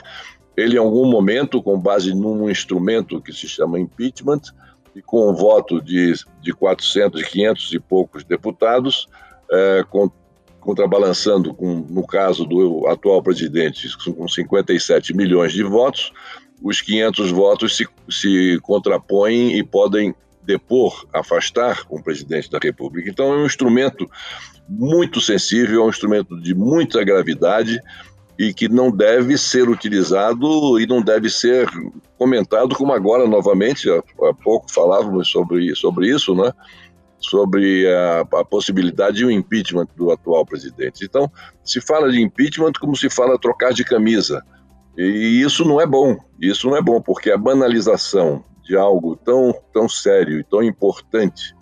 ele 0.54 0.74
em 0.74 0.78
algum 0.78 1.06
momento, 1.06 1.62
com 1.62 1.80
base 1.80 2.12
num 2.12 2.50
instrumento 2.50 3.22
que 3.22 3.32
se 3.32 3.48
chama 3.48 3.80
impeachment, 3.80 4.42
e 4.94 5.02
com 5.02 5.28
o 5.28 5.34
voto 5.34 5.80
de, 5.80 6.12
de 6.40 6.52
400, 6.52 7.22
500 7.22 7.72
e 7.72 7.78
poucos 7.78 8.24
deputados, 8.24 9.08
é, 9.50 9.84
contrabalançando, 10.60 11.54
com, 11.54 11.86
no 11.88 12.06
caso 12.06 12.44
do 12.44 12.86
atual 12.86 13.22
presidente, 13.22 13.88
com 14.12 14.28
57 14.28 15.14
milhões 15.14 15.52
de 15.52 15.62
votos, 15.62 16.12
os 16.62 16.80
500 16.80 17.30
votos 17.30 17.76
se, 17.76 17.88
se 18.08 18.58
contrapõem 18.62 19.56
e 19.56 19.64
podem 19.64 20.14
depor, 20.42 21.06
afastar 21.12 21.82
o 21.88 22.02
presidente 22.02 22.50
da 22.50 22.58
República. 22.62 23.08
Então, 23.08 23.32
é 23.32 23.36
um 23.36 23.46
instrumento 23.46 24.10
muito 24.68 25.20
sensível, 25.20 25.82
é 25.82 25.86
um 25.86 25.90
instrumento 25.90 26.40
de 26.40 26.54
muita 26.54 27.04
gravidade 27.04 27.80
e 28.40 28.54
que 28.54 28.70
não 28.70 28.90
deve 28.90 29.36
ser 29.36 29.68
utilizado 29.68 30.80
e 30.80 30.86
não 30.86 31.02
deve 31.02 31.28
ser 31.28 31.68
comentado 32.16 32.74
como 32.74 32.90
agora 32.90 33.28
novamente, 33.28 33.86
há, 33.90 34.02
pouco 34.42 34.72
falávamos 34.72 35.28
sobre, 35.28 35.76
sobre 35.76 36.08
isso, 36.08 36.34
né? 36.34 36.50
sobre 37.18 37.86
a, 37.86 38.20
a 38.20 38.42
possibilidade 38.42 39.18
de 39.18 39.26
um 39.26 39.30
impeachment 39.30 39.88
do 39.94 40.10
atual 40.10 40.46
presidente. 40.46 41.04
Então, 41.04 41.30
se 41.62 41.82
fala 41.82 42.10
de 42.10 42.18
impeachment 42.22 42.72
como 42.80 42.96
se 42.96 43.10
fala 43.10 43.38
trocar 43.38 43.74
de 43.74 43.84
camisa. 43.84 44.42
E 44.96 45.42
isso 45.44 45.62
não 45.62 45.78
é 45.78 45.86
bom. 45.86 46.16
Isso 46.40 46.66
não 46.66 46.78
é 46.78 46.80
bom, 46.80 46.98
porque 46.98 47.30
a 47.30 47.36
banalização 47.36 48.42
de 48.64 48.74
algo 48.74 49.16
tão, 49.16 49.54
tão 49.70 49.86
sério 49.86 50.40
e 50.40 50.44
tão 50.44 50.62
importante 50.62 51.54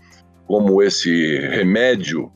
como 0.46 0.80
esse 0.80 1.38
remédio 1.48 2.30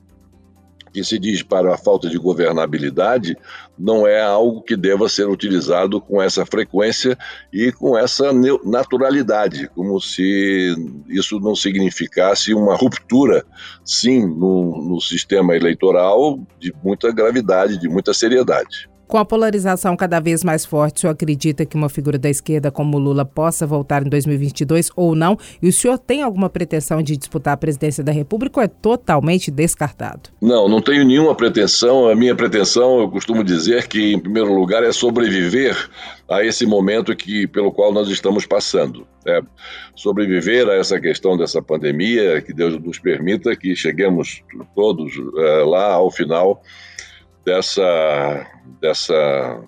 que 0.93 1.03
se 1.03 1.19
diz 1.19 1.43
para 1.43 1.75
a 1.75 1.79
falta 1.79 2.09
de 2.09 2.19
governabilidade 2.19 3.37
não 3.83 4.07
é 4.07 4.23
algo 4.23 4.63
que 4.63 4.77
deva 4.77 5.09
ser 5.09 5.29
utilizado 5.29 6.01
com 6.01 6.23
essa 6.23 6.47
frequência 6.47 7.19
e 7.53 7.73
com 7.73 7.99
essa 7.99 8.33
naturalidade, 8.65 9.69
como 9.75 10.01
se 10.01 10.73
isso 11.09 11.41
não 11.41 11.57
significasse 11.57 12.55
uma 12.55 12.77
ruptura, 12.77 13.45
sim, 13.85 14.25
no, 14.25 14.89
no 14.89 15.01
sistema 15.01 15.57
eleitoral 15.57 16.39
de 16.61 16.73
muita 16.83 17.11
gravidade, 17.11 17.77
de 17.77 17.89
muita 17.89 18.15
seriedade. 18.15 18.89
Com 19.13 19.19
a 19.19 19.27
polarização 19.27 19.95
cada 19.95 20.19
vez 20.21 20.43
mais 20.43 20.65
forte, 20.65 20.97
o 20.97 21.01
senhor 21.03 21.13
acredita 21.13 21.67
que 21.67 21.77
uma 21.77 21.91
figura 21.91 22.19
da 22.19 22.31
esquerda 22.31 22.71
como 22.71 22.97
Lula 22.97 23.27
possa 23.27 23.67
voltar 23.67 24.07
em 24.07 24.09
2022 24.09 24.91
ou 24.97 25.15
não? 25.15 25.37
E 25.61 25.69
o 25.69 25.73
senhor 25.73 25.99
tem 25.99 26.23
alguma 26.23 26.49
pretensão 26.49 27.03
de 27.03 27.15
disputar 27.15 27.53
a 27.53 27.57
presidência 27.59 28.03
da 28.03 28.11
República 28.11 28.61
ou 28.61 28.65
é 28.65 28.69
totalmente 28.69 29.51
descartado? 29.51 30.31
Não, 30.41 30.67
não 30.67 30.81
tenho 30.81 31.05
nenhuma 31.05 31.35
pretensão. 31.35 32.09
A 32.09 32.15
minha 32.15 32.35
pretensão, 32.35 33.01
eu 33.01 33.11
costumo 33.11 33.45
dizer 33.45 33.87
que, 33.87 34.15
em 34.15 34.19
primeiro 34.19 34.51
lugar, 34.55 34.83
é 34.83 34.91
sobreviver 34.93 35.77
a 36.27 36.43
esse 36.43 36.65
momento 36.65 37.15
que, 37.15 37.47
pelo 37.47 37.71
qual 37.71 37.93
nós 37.93 38.09
estamos 38.09 38.47
passando. 38.47 39.07
É 39.27 39.43
sobreviver 39.95 40.71
a 40.71 40.77
essa 40.77 40.99
questão 40.99 41.37
dessa 41.37 41.61
pandemia, 41.61 42.41
que 42.41 42.55
Deus 42.55 42.83
nos 42.83 42.99
permita 42.99 43.55
que 43.55 43.77
cheguemos 43.77 44.43
todos 44.75 45.13
é, 45.37 45.65
lá 45.65 45.93
ao 45.93 46.11
final 46.11 46.63
dessa, 47.45 48.47
dessa, 48.81 49.63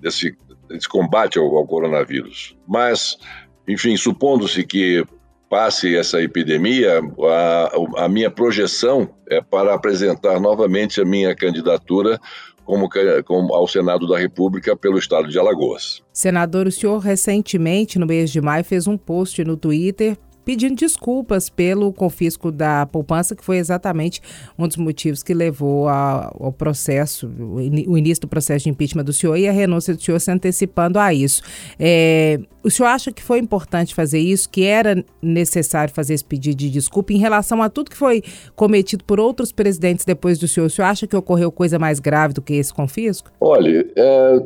desse, 0.00 0.36
desse 0.68 0.88
combate 0.88 1.38
ao, 1.38 1.56
ao 1.56 1.66
coronavírus. 1.66 2.56
Mas, 2.66 3.18
enfim, 3.66 3.96
supondo-se 3.96 4.64
que 4.64 5.04
passe 5.48 5.96
essa 5.96 6.22
epidemia, 6.22 7.00
a, 7.28 8.04
a, 8.04 8.08
minha 8.08 8.30
projeção 8.30 9.10
é 9.28 9.40
para 9.40 9.74
apresentar 9.74 10.38
novamente 10.38 11.00
a 11.00 11.04
minha 11.04 11.34
candidatura 11.34 12.20
como, 12.64 12.88
como, 13.24 13.52
ao 13.52 13.66
Senado 13.66 14.06
da 14.06 14.16
República 14.16 14.76
pelo 14.76 14.96
estado 14.96 15.28
de 15.28 15.36
Alagoas. 15.36 16.02
Senador, 16.12 16.68
o 16.68 16.70
senhor 16.70 16.98
recentemente, 16.98 17.98
no 17.98 18.06
mês 18.06 18.30
de 18.30 18.40
maio, 18.40 18.64
fez 18.64 18.86
um 18.86 18.96
post 18.96 19.42
no 19.42 19.56
Twitter 19.56 20.16
pedindo 20.44 20.74
desculpas 20.74 21.48
pelo 21.48 21.92
confisco 21.92 22.50
da 22.50 22.86
poupança, 22.86 23.34
que 23.36 23.44
foi 23.44 23.58
exatamente 23.58 24.20
um 24.58 24.66
dos 24.66 24.76
motivos 24.76 25.22
que 25.22 25.34
levou 25.34 25.88
ao 25.88 26.52
processo, 26.52 27.30
o 27.38 27.96
início 27.96 28.22
do 28.22 28.28
processo 28.28 28.64
de 28.64 28.70
impeachment 28.70 29.04
do 29.04 29.12
senhor 29.12 29.36
e 29.36 29.48
a 29.48 29.52
renúncia 29.52 29.94
do 29.94 30.02
senhor 30.02 30.18
se 30.18 30.30
antecipando 30.30 30.98
a 30.98 31.12
isso. 31.12 31.42
É, 31.78 32.40
o 32.62 32.70
senhor 32.70 32.88
acha 32.88 33.10
que 33.10 33.22
foi 33.22 33.38
importante 33.38 33.94
fazer 33.94 34.18
isso, 34.18 34.48
que 34.48 34.64
era 34.64 35.04
necessário 35.22 35.92
fazer 35.92 36.14
esse 36.14 36.24
pedido 36.24 36.56
de 36.56 36.70
desculpa 36.70 37.12
em 37.12 37.18
relação 37.18 37.62
a 37.62 37.68
tudo 37.68 37.90
que 37.90 37.96
foi 37.96 38.22
cometido 38.54 39.04
por 39.04 39.18
outros 39.18 39.52
presidentes 39.52 40.04
depois 40.04 40.38
do 40.38 40.46
senhor? 40.46 40.66
O 40.66 40.70
senhor 40.70 40.88
acha 40.88 41.06
que 41.06 41.16
ocorreu 41.16 41.50
coisa 41.50 41.78
mais 41.78 41.98
grave 42.00 42.34
do 42.34 42.42
que 42.42 42.54
esse 42.54 42.72
confisco? 42.72 43.30
Olha, 43.40 43.86
é, 43.96 44.42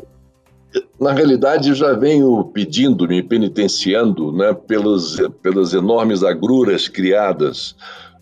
na 1.00 1.12
realidade, 1.12 1.68
eu 1.68 1.74
já 1.74 1.92
venho 1.92 2.44
pedindo, 2.46 3.06
me 3.06 3.22
penitenciando 3.22 4.32
né, 4.32 4.52
pelas, 4.52 5.16
pelas 5.42 5.72
enormes 5.72 6.22
agruras 6.22 6.88
criadas 6.88 7.76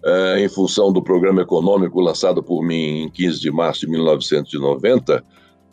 eh, 0.04 0.44
em 0.44 0.48
função 0.48 0.92
do 0.92 1.02
programa 1.02 1.42
econômico 1.42 2.00
lançado 2.00 2.42
por 2.42 2.62
mim 2.62 3.04
em 3.04 3.10
15 3.10 3.40
de 3.40 3.50
março 3.50 3.80
de 3.80 3.88
1990, 3.88 5.24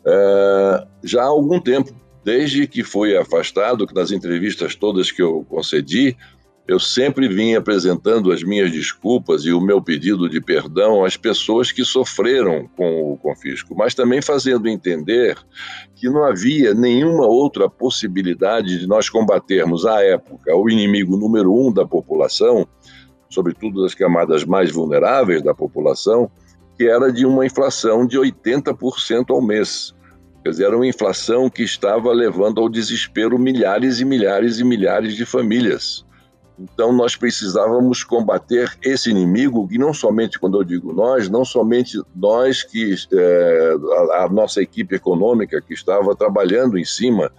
eh, 0.06 0.86
já 1.02 1.22
há 1.22 1.26
algum 1.26 1.60
tempo, 1.60 1.92
desde 2.24 2.66
que 2.66 2.84
foi 2.84 3.16
afastado, 3.16 3.86
que 3.86 3.94
nas 3.94 4.12
entrevistas 4.12 4.74
todas 4.74 5.10
que 5.10 5.22
eu 5.22 5.44
concedi, 5.48 6.16
eu 6.70 6.78
sempre 6.78 7.26
vim 7.26 7.56
apresentando 7.56 8.30
as 8.30 8.44
minhas 8.44 8.70
desculpas 8.70 9.44
e 9.44 9.52
o 9.52 9.60
meu 9.60 9.82
pedido 9.82 10.28
de 10.28 10.40
perdão 10.40 11.04
às 11.04 11.16
pessoas 11.16 11.72
que 11.72 11.84
sofreram 11.84 12.70
com 12.76 13.12
o 13.12 13.16
confisco, 13.16 13.74
mas 13.76 13.92
também 13.92 14.22
fazendo 14.22 14.68
entender 14.68 15.36
que 15.96 16.08
não 16.08 16.22
havia 16.22 16.72
nenhuma 16.72 17.26
outra 17.26 17.68
possibilidade 17.68 18.78
de 18.78 18.86
nós 18.86 19.10
combatermos 19.10 19.84
à 19.84 20.00
época 20.00 20.54
o 20.54 20.70
inimigo 20.70 21.16
número 21.16 21.52
um 21.52 21.72
da 21.72 21.84
população, 21.84 22.64
sobretudo 23.28 23.82
das 23.82 23.92
camadas 23.92 24.44
mais 24.44 24.70
vulneráveis 24.70 25.42
da 25.42 25.52
população, 25.52 26.30
que 26.78 26.84
era 26.84 27.12
de 27.12 27.26
uma 27.26 27.44
inflação 27.44 28.06
de 28.06 28.16
80% 28.16 29.30
ao 29.30 29.42
mês. 29.42 29.92
Quer 30.44 30.50
dizer, 30.50 30.66
era 30.66 30.76
uma 30.76 30.86
inflação 30.86 31.50
que 31.50 31.64
estava 31.64 32.12
levando 32.12 32.60
ao 32.60 32.68
desespero 32.68 33.36
milhares 33.40 33.98
e 33.98 34.04
milhares 34.04 34.60
e 34.60 34.64
milhares 34.64 35.16
de 35.16 35.26
famílias. 35.26 36.08
Então, 36.60 36.92
nós 36.92 37.16
precisávamos 37.16 38.04
combater 38.04 38.76
esse 38.82 39.10
inimigo, 39.10 39.66
e 39.70 39.78
não 39.78 39.94
somente, 39.94 40.38
quando 40.38 40.58
eu 40.60 40.64
digo 40.64 40.92
nós, 40.92 41.30
não 41.30 41.42
somente 41.42 41.98
nós 42.14 42.62
que, 42.62 42.94
é, 43.14 43.74
a, 44.12 44.24
a 44.24 44.28
nossa 44.28 44.60
equipe 44.60 44.94
econômica 44.94 45.62
que 45.62 45.72
estava 45.72 46.14
trabalhando 46.14 46.78
em 46.78 46.84
cima 46.84 47.32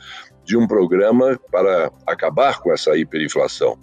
de 0.43 0.57
um 0.57 0.65
programa 0.65 1.39
para 1.51 1.91
acabar 2.07 2.59
com 2.61 2.73
essa 2.73 2.97
hiperinflação, 2.97 3.77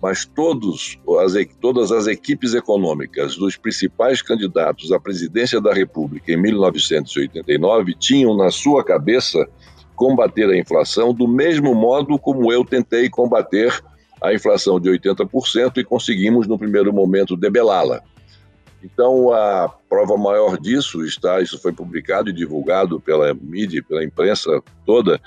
mas 0.00 0.24
todos 0.24 1.00
as, 1.20 1.32
todas 1.60 1.90
as 1.90 2.06
equipes 2.06 2.54
econômicas 2.54 3.34
dos 3.34 3.56
principais 3.56 4.22
candidatos 4.22 4.92
à 4.92 5.00
presidência 5.00 5.60
da 5.60 5.74
República 5.74 6.30
em 6.30 6.36
1989 6.36 7.94
tinham 7.98 8.36
na 8.36 8.52
sua 8.52 8.84
cabeça 8.84 9.48
combater 9.96 10.48
a 10.48 10.56
inflação 10.56 11.12
do 11.12 11.26
mesmo 11.26 11.74
modo 11.74 12.18
como 12.18 12.52
eu 12.52 12.64
tentei 12.64 13.08
combater 13.08 13.82
a 14.20 14.32
inflação 14.32 14.80
de 14.80 14.90
80% 14.90 15.78
e 15.78 15.84
conseguimos, 15.84 16.46
no 16.46 16.58
primeiro 16.58 16.92
momento, 16.92 17.36
debelá-la. 17.36 18.02
Então, 18.82 19.32
a 19.32 19.68
prova 19.88 20.16
maior 20.16 20.58
disso 20.58 21.04
está, 21.04 21.40
isso 21.40 21.58
foi 21.60 21.72
publicado 21.72 22.30
e 22.30 22.32
divulgado 22.32 23.00
pela 23.00 23.34
mídia, 23.34 23.82
pela 23.86 24.04
imprensa 24.04 24.62
toda, 24.84 25.20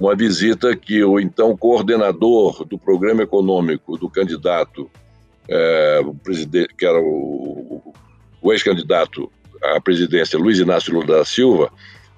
uma 0.00 0.16
visita 0.16 0.74
que 0.74 1.04
o 1.04 1.20
então 1.20 1.56
coordenador 1.56 2.64
do 2.64 2.78
programa 2.78 3.22
econômico 3.22 3.96
do 3.96 4.08
candidato, 4.08 4.90
é, 5.48 6.00
o 6.04 6.14
presidente, 6.14 6.74
que 6.76 6.84
era 6.84 7.00
o, 7.00 7.94
o 8.42 8.52
ex-candidato 8.52 9.30
à 9.62 9.80
presidência, 9.80 10.38
Luiz 10.38 10.58
Inácio 10.58 10.92
Lula 10.92 11.18
da 11.18 11.24
Silva, 11.24 11.70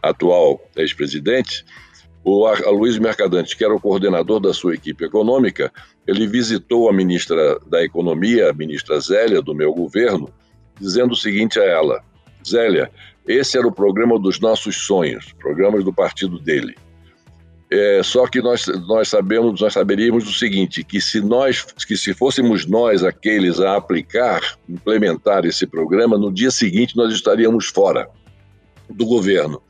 atual 0.03 0.61
ex-presidente, 0.77 1.65
o 2.29 2.71
Luiz 2.73 2.99
Mercadante, 2.99 3.57
que 3.57 3.65
era 3.65 3.73
o 3.73 3.81
coordenador 3.81 4.41
da 4.41 4.53
sua 4.53 4.75
equipe 4.75 5.05
econômica, 5.05 5.73
ele 6.09 6.27
visitou 6.27 6.89
a 6.89 6.93
ministra 6.93 7.61
da 7.69 7.85
Economia, 7.85 8.51
a 8.51 8.53
ministra 8.53 8.99
Zélia, 8.99 9.41
do 9.41 9.55
meu 9.55 9.73
governo, 9.73 10.29
dizendo 10.81 11.13
o 11.13 11.17
seguinte 11.17 11.61
a 11.61 11.65
ela: 11.65 12.03
Zélia, 12.45 12.91
esse 13.29 13.57
era 13.57 13.67
o 13.67 13.73
programa 13.73 14.19
dos 14.19 14.41
nossos 14.41 14.75
sonhos, 14.75 15.33
programas 15.35 15.85
do 15.85 15.93
partido 15.93 16.41
dele. 16.41 16.75
É, 17.71 18.01
só 18.03 18.27
que 18.27 18.41
nós, 18.41 18.67
nós 18.89 19.09
sabemos, 19.09 19.61
nós 19.61 19.73
saberíamos 19.73 20.29
o 20.29 20.33
seguinte, 20.33 20.83
que 20.83 21.01
se 21.01 21.21
nós, 21.21 21.63
que 21.63 21.97
se 21.97 22.13
fôssemos 22.13 22.67
nós 22.67 23.05
aqueles 23.05 23.61
a 23.61 23.77
aplicar, 23.77 24.41
implementar 24.69 25.45
esse 25.45 25.65
programa, 25.65 26.19
no 26.19 26.33
dia 26.33 26.51
seguinte 26.51 26.97
nós 26.97 27.13
estaríamos 27.13 27.67
fora 27.67 28.09
do 28.89 29.05
governo 29.05 29.61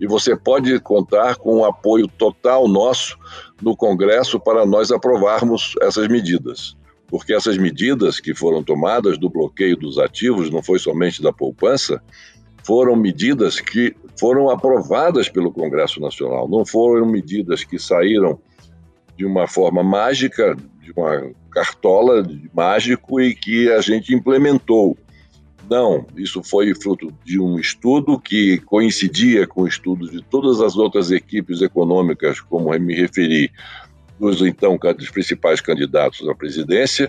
e 0.00 0.06
você 0.06 0.36
pode 0.36 0.78
contar 0.80 1.36
com 1.36 1.58
o 1.58 1.64
apoio 1.64 2.06
total 2.06 2.68
nosso 2.68 3.18
no 3.60 3.76
Congresso 3.76 4.38
para 4.38 4.64
nós 4.64 4.90
aprovarmos 4.90 5.74
essas 5.82 6.08
medidas. 6.08 6.76
Porque 7.08 7.32
essas 7.32 7.56
medidas 7.56 8.20
que 8.20 8.34
foram 8.34 8.62
tomadas 8.62 9.18
do 9.18 9.30
bloqueio 9.30 9.76
dos 9.76 9.98
ativos, 9.98 10.50
não 10.50 10.62
foi 10.62 10.78
somente 10.78 11.22
da 11.22 11.32
poupança, 11.32 12.02
foram 12.64 12.94
medidas 12.94 13.60
que 13.60 13.96
foram 14.18 14.50
aprovadas 14.50 15.28
pelo 15.28 15.50
Congresso 15.50 16.00
Nacional, 16.00 16.48
não 16.48 16.66
foram 16.66 17.06
medidas 17.06 17.64
que 17.64 17.78
saíram 17.78 18.38
de 19.16 19.24
uma 19.24 19.48
forma 19.48 19.82
mágica, 19.82 20.54
de 20.82 20.92
uma 20.92 21.30
cartola 21.50 22.22
de 22.22 22.50
mágico 22.54 23.20
e 23.20 23.34
que 23.34 23.70
a 23.72 23.80
gente 23.80 24.14
implementou. 24.14 24.96
Não, 25.68 26.06
isso 26.16 26.42
foi 26.42 26.74
fruto 26.74 27.12
de 27.24 27.38
um 27.38 27.58
estudo 27.58 28.18
que 28.18 28.58
coincidia 28.58 29.46
com 29.46 29.62
o 29.62 29.68
estudo 29.68 30.08
de 30.08 30.22
todas 30.22 30.60
as 30.60 30.76
outras 30.76 31.10
equipes 31.10 31.60
econômicas, 31.60 32.40
como 32.40 32.70
me 32.78 32.94
referi, 32.94 33.50
dos 34.18 34.40
então 34.40 34.78
dos 34.96 35.10
principais 35.10 35.60
candidatos 35.60 36.26
à 36.26 36.34
presidência, 36.34 37.08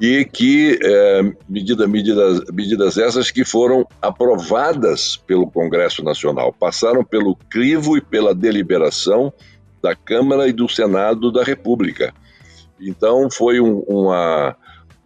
e 0.00 0.24
que 0.24 0.78
é, 0.82 1.32
medida, 1.46 1.86
medidas, 1.86 2.42
medidas 2.52 2.96
essas 2.96 3.30
que 3.30 3.44
foram 3.44 3.86
aprovadas 4.00 5.16
pelo 5.16 5.50
Congresso 5.50 6.02
Nacional, 6.02 6.54
passaram 6.54 7.04
pelo 7.04 7.36
crivo 7.36 7.98
e 7.98 8.00
pela 8.00 8.34
deliberação 8.34 9.30
da 9.82 9.94
Câmara 9.94 10.48
e 10.48 10.52
do 10.52 10.68
Senado 10.68 11.30
da 11.30 11.44
República. 11.44 12.14
Então 12.80 13.30
foi 13.30 13.60
um, 13.60 13.80
uma 13.80 14.56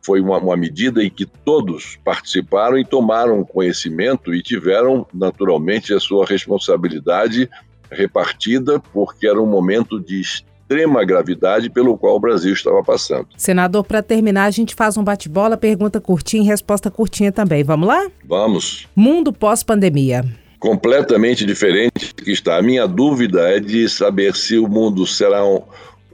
foi 0.04 0.20
uma, 0.20 0.38
uma, 0.38 0.56
medida 0.56 1.02
em 1.02 1.08
que 1.08 1.24
todos 1.24 1.98
participaram 2.04 2.78
e 2.78 2.84
tomaram 2.84 3.42
conhecimento 3.42 4.34
e 4.34 4.42
tiveram, 4.42 5.06
naturalmente, 5.12 5.94
a 5.94 5.98
sua 5.98 6.26
responsabilidade 6.26 7.48
repartida, 7.90 8.80
porque 8.92 9.26
era 9.26 9.40
um 9.40 9.46
momento 9.46 9.98
de 9.98 10.20
extrema 10.20 11.04
gravidade 11.04 11.70
pelo 11.70 11.96
qual 11.96 12.16
o 12.16 12.20
Brasil 12.20 12.52
estava 12.52 12.82
passando. 12.82 13.28
Senador, 13.36 13.84
para 13.84 14.02
terminar, 14.02 14.44
a 14.44 14.50
gente 14.50 14.74
faz 14.74 14.96
um 14.96 15.04
bate-bola, 15.04 15.56
pergunta 15.56 16.00
curtinha 16.00 16.42
e 16.42 16.46
resposta 16.46 16.90
curtinha 16.90 17.32
também. 17.32 17.64
Vamos 17.64 17.88
lá? 17.88 18.06
Vamos. 18.26 18.86
Mundo 18.94 19.32
pós-pandemia. 19.32 20.24
Completamente 20.58 21.44
diferente 21.44 22.14
que 22.14 22.30
está. 22.30 22.56
A 22.56 22.62
minha 22.62 22.86
dúvida 22.86 23.40
é 23.48 23.60
de 23.60 23.88
saber 23.88 24.34
se 24.34 24.58
o 24.58 24.66
mundo 24.66 25.06
será 25.06 25.44
um, 25.44 25.62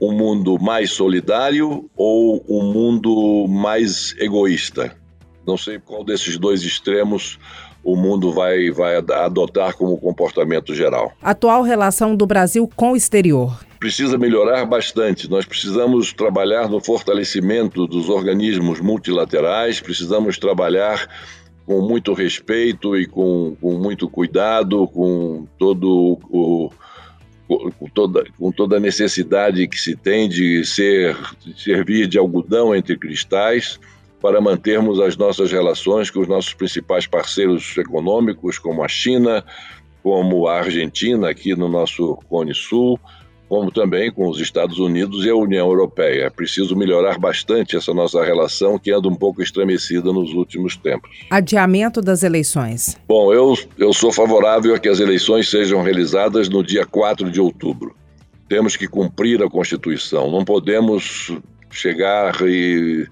um 0.01 0.11
mundo 0.11 0.57
mais 0.59 0.91
solidário 0.91 1.89
ou 1.95 2.43
um 2.49 2.73
mundo 2.73 3.45
mais 3.47 4.15
egoísta. 4.17 4.97
Não 5.45 5.55
sei 5.55 5.77
qual 5.77 6.03
desses 6.03 6.37
dois 6.37 6.63
extremos 6.63 7.37
o 7.83 7.95
mundo 7.95 8.31
vai, 8.31 8.71
vai 8.71 8.95
adotar 8.95 9.75
como 9.75 9.97
comportamento 9.97 10.73
geral. 10.73 11.13
Atual 11.21 11.61
relação 11.61 12.15
do 12.15 12.25
Brasil 12.25 12.69
com 12.75 12.93
o 12.93 12.95
exterior 12.95 13.59
precisa 13.79 14.15
melhorar 14.15 14.63
bastante. 14.63 15.27
Nós 15.27 15.43
precisamos 15.43 16.13
trabalhar 16.13 16.69
no 16.69 16.79
fortalecimento 16.79 17.87
dos 17.87 18.09
organismos 18.09 18.79
multilaterais, 18.79 19.81
precisamos 19.81 20.37
trabalhar 20.37 21.07
com 21.65 21.81
muito 21.81 22.13
respeito 22.13 22.95
e 22.95 23.07
com, 23.07 23.57
com 23.59 23.79
muito 23.79 24.07
cuidado, 24.07 24.87
com 24.87 25.47
todo 25.57 26.19
o 26.29 26.69
com 27.57 27.87
toda, 27.87 28.25
com 28.37 28.51
toda 28.51 28.77
a 28.77 28.79
necessidade 28.79 29.67
que 29.67 29.79
se 29.79 29.95
tem 29.95 30.29
de 30.29 30.63
ser 30.65 31.17
de 31.39 31.59
servir 31.61 32.07
de 32.07 32.17
algodão 32.17 32.75
entre 32.75 32.97
cristais 32.97 33.79
para 34.21 34.39
mantermos 34.39 34.99
as 34.99 35.17
nossas 35.17 35.51
relações 35.51 36.09
com 36.09 36.19
os 36.19 36.27
nossos 36.27 36.53
principais 36.53 37.07
parceiros 37.07 37.75
econômicos, 37.77 38.59
como 38.59 38.83
a 38.83 38.87
China, 38.87 39.43
como 40.03 40.47
a 40.47 40.59
Argentina, 40.59 41.29
aqui 41.29 41.55
no 41.55 41.67
nosso 41.67 42.17
Cone 42.29 42.53
Sul, 42.53 42.99
como 43.51 43.69
também 43.69 44.09
com 44.09 44.29
os 44.29 44.39
Estados 44.39 44.79
Unidos 44.79 45.25
e 45.25 45.29
a 45.29 45.35
União 45.35 45.67
Europeia. 45.67 46.27
É 46.27 46.29
preciso 46.29 46.73
melhorar 46.73 47.19
bastante 47.19 47.75
essa 47.75 47.93
nossa 47.93 48.23
relação, 48.23 48.79
que 48.79 48.93
anda 48.93 49.09
um 49.09 49.13
pouco 49.13 49.43
estremecida 49.43 50.13
nos 50.13 50.31
últimos 50.31 50.77
tempos. 50.77 51.11
Adiamento 51.29 52.01
das 52.01 52.23
eleições. 52.23 52.95
Bom, 53.05 53.33
eu, 53.33 53.53
eu 53.77 53.91
sou 53.91 54.09
favorável 54.09 54.73
a 54.73 54.79
que 54.79 54.87
as 54.87 55.01
eleições 55.01 55.49
sejam 55.49 55.81
realizadas 55.83 56.47
no 56.47 56.63
dia 56.63 56.85
4 56.85 57.29
de 57.29 57.41
outubro. 57.41 57.93
Temos 58.47 58.77
que 58.77 58.87
cumprir 58.87 59.43
a 59.43 59.49
Constituição. 59.49 60.31
Não 60.31 60.45
podemos 60.45 61.37
chegar 61.69 62.33
e, 62.47 63.05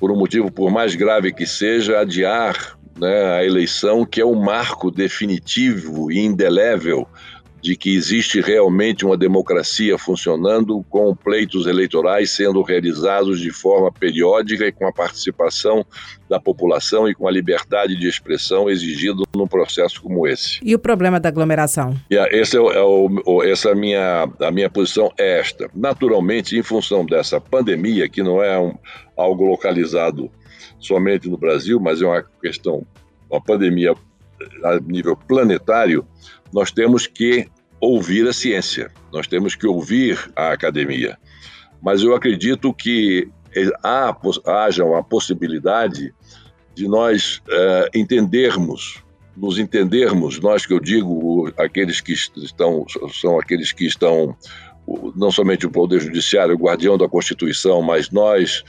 por 0.00 0.10
um 0.10 0.16
motivo, 0.16 0.50
por 0.50 0.70
mais 0.70 0.94
grave 0.94 1.34
que 1.34 1.44
seja, 1.44 2.00
adiar 2.00 2.78
né, 2.98 3.36
a 3.36 3.44
eleição, 3.44 4.06
que 4.06 4.22
é 4.22 4.24
o 4.24 4.34
marco 4.34 4.90
definitivo 4.90 6.10
e 6.10 6.18
indelével 6.18 7.06
de 7.66 7.74
que 7.74 7.96
existe 7.96 8.40
realmente 8.40 9.04
uma 9.04 9.16
democracia 9.16 9.98
funcionando 9.98 10.84
com 10.88 11.16
pleitos 11.16 11.66
eleitorais 11.66 12.30
sendo 12.30 12.62
realizados 12.62 13.40
de 13.40 13.50
forma 13.50 13.90
periódica 13.90 14.68
e 14.68 14.70
com 14.70 14.86
a 14.86 14.92
participação 14.92 15.84
da 16.28 16.38
população 16.38 17.08
e 17.08 17.14
com 17.14 17.26
a 17.26 17.30
liberdade 17.32 17.96
de 17.96 18.06
expressão 18.06 18.70
exigida 18.70 19.20
num 19.34 19.48
processo 19.48 20.00
como 20.00 20.28
esse. 20.28 20.60
E 20.62 20.76
o 20.76 20.78
problema 20.78 21.18
da 21.18 21.28
aglomeração? 21.28 21.96
Yeah, 22.08 22.30
esse 22.36 22.56
é 22.56 22.60
o, 22.60 22.70
é 22.70 22.84
o, 22.84 23.42
essa 23.42 23.70
é 23.70 23.72
a 23.72 23.74
minha, 23.74 24.28
a 24.40 24.50
minha 24.52 24.70
posição 24.70 25.12
é 25.18 25.40
esta. 25.40 25.68
Naturalmente, 25.74 26.56
em 26.56 26.62
função 26.62 27.04
dessa 27.04 27.40
pandemia, 27.40 28.08
que 28.08 28.22
não 28.22 28.40
é 28.40 28.56
um, 28.60 28.78
algo 29.16 29.44
localizado 29.44 30.30
somente 30.78 31.28
no 31.28 31.36
Brasil, 31.36 31.80
mas 31.80 32.00
é 32.00 32.06
uma 32.06 32.22
questão, 32.40 32.86
uma 33.28 33.40
pandemia 33.40 33.92
a 34.62 34.78
nível 34.78 35.16
planetário, 35.16 36.06
nós 36.52 36.70
temos 36.70 37.08
que 37.08 37.48
ouvir 37.80 38.26
a 38.26 38.32
ciência, 38.32 38.90
nós 39.12 39.26
temos 39.26 39.54
que 39.54 39.66
ouvir 39.66 40.18
a 40.34 40.52
academia. 40.52 41.18
Mas 41.82 42.02
eu 42.02 42.14
acredito 42.14 42.72
que 42.72 43.28
há, 43.82 44.16
haja 44.46 44.84
uma 44.84 45.02
possibilidade 45.02 46.14
de 46.74 46.88
nós 46.88 47.40
uh, 47.48 47.88
entendermos, 47.94 49.02
nos 49.36 49.58
entendermos, 49.58 50.40
nós 50.40 50.66
que 50.66 50.72
eu 50.72 50.80
digo, 50.80 51.52
aqueles 51.58 52.00
que 52.00 52.12
estão, 52.12 52.84
são 53.12 53.38
aqueles 53.38 53.72
que 53.72 53.86
estão, 53.86 54.36
não 55.14 55.30
somente 55.30 55.66
o 55.66 55.70
Poder 55.70 56.00
Judiciário, 56.00 56.54
o 56.54 56.58
guardião 56.58 56.96
da 56.96 57.08
Constituição, 57.08 57.82
mas 57.82 58.10
nós, 58.10 58.62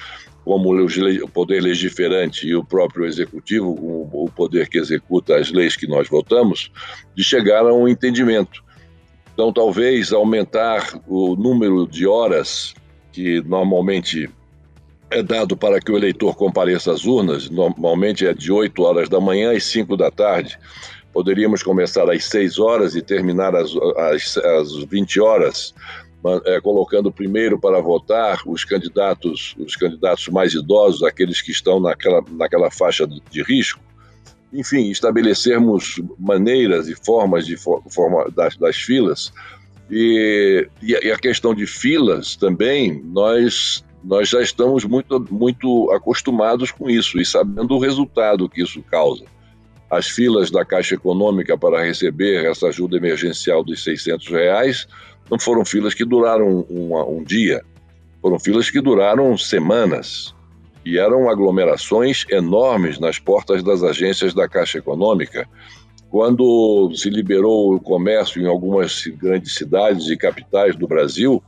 como 0.44 0.74
o 0.74 1.30
poder 1.30 1.62
legiferante 1.62 2.48
e 2.48 2.56
o 2.56 2.64
próprio 2.64 3.06
executivo, 3.06 3.70
o 3.70 4.30
poder 4.36 4.68
que 4.68 4.78
executa 4.78 5.38
as 5.38 5.52
leis 5.52 5.76
que 5.76 5.88
nós 5.88 6.10
votamos, 6.10 6.72
de 7.16 7.24
chegar 7.24 7.66
a 7.66 7.74
um 7.74 7.88
entendimento. 7.88 8.67
Então, 9.38 9.54
talvez 9.54 10.12
aumentar 10.12 11.00
o 11.08 11.36
número 11.36 11.86
de 11.86 12.08
horas 12.08 12.74
que 13.12 13.40
normalmente 13.42 14.28
é 15.12 15.22
dado 15.22 15.56
para 15.56 15.80
que 15.80 15.92
o 15.92 15.96
eleitor 15.96 16.36
compareça 16.36 16.92
às 16.92 17.06
urnas, 17.06 17.48
normalmente 17.48 18.26
é 18.26 18.34
de 18.34 18.52
8 18.52 18.82
horas 18.82 19.08
da 19.08 19.22
manhã 19.22 19.56
às 19.56 19.64
5 19.66 19.96
da 19.96 20.10
tarde. 20.10 20.58
Poderíamos 21.14 21.62
começar 21.62 22.10
às 22.10 22.24
6 22.24 22.58
horas 22.58 22.96
e 22.96 23.02
terminar 23.04 23.56
às, 23.56 23.70
às, 24.12 24.38
às 24.38 24.74
20 24.86 25.20
horas, 25.20 25.72
é, 26.48 26.60
colocando 26.60 27.12
primeiro 27.12 27.60
para 27.60 27.80
votar 27.80 28.42
os 28.44 28.66
candidatos, 28.66 29.56
os 29.60 29.76
candidatos 29.76 30.28
mais 30.30 30.56
idosos, 30.56 31.04
aqueles 31.04 31.44
que 31.44 31.52
estão 31.52 31.80
naquela, 31.80 32.24
naquela 32.32 32.72
faixa 32.72 33.06
de, 33.06 33.22
de 33.30 33.44
risco, 33.44 33.80
enfim, 34.52 34.90
estabelecermos 34.90 36.02
maneiras 36.18 36.88
e 36.88 36.96
formas 36.96 37.46
de 37.46 37.58
forma 37.58 38.30
das, 38.36 38.56
das 38.58 38.76
filas. 38.78 39.32
E, 39.90 40.68
e, 40.82 40.96
a 41.12 41.18
questão 41.18 41.54
de 41.54 41.66
filas 41.66 42.36
também, 42.36 43.02
nós, 43.06 43.84
nós 44.04 44.30
já 44.30 44.42
estamos 44.42 44.84
muito, 44.84 45.26
muito 45.32 45.92
acostumados 45.92 46.72
com 46.72 46.90
isso 46.90 47.20
e 47.20 47.26
sabendo 47.26 47.76
o 47.76 47.80
resultado 47.80 48.50
que 48.50 48.62
isso 48.62 48.82
causa. 48.84 49.26
As 49.90 50.10
filas 50.10 50.52
da 50.52 50.66
Caixa 50.66 50.96
Econômica 50.96 51.58
para 51.58 51.84
receber 51.84 52.46
essa 52.46 52.68
ajuda 52.68 52.98
emergencial 52.98 53.64
dos 53.64 53.84
600 53.84 54.28
reais 54.28 54.88
não 55.32 55.40
foram 55.40 55.64
filas 55.64 55.94
que 55.94 56.04
duraram 56.04 56.66
um, 56.70 57.18
um 57.18 57.24
dia, 57.24 57.64
foram 58.22 58.38
filas 58.40 58.70
que 58.70 58.82
duraram 58.82 59.38
semanas 59.38 60.36
e 60.88 60.98
eram 60.98 61.30
aglomerações 61.30 62.26
enormes 62.30 62.98
nas 62.98 63.20
portas 63.20 63.62
das 63.62 63.84
agências 63.84 64.34
da 64.34 64.48
Caixa 64.48 64.78
Econômica. 64.78 65.46
Quando 66.10 66.90
se 66.96 67.10
liberou 67.10 67.76
o 67.76 67.80
comércio 67.82 68.42
em 68.42 68.48
algumas 68.48 69.06
grandes 69.08 69.54
cidades 69.54 70.08
e 70.08 70.16
capitais 70.16 70.78
do 70.78 70.88
Brasil, 70.88 71.44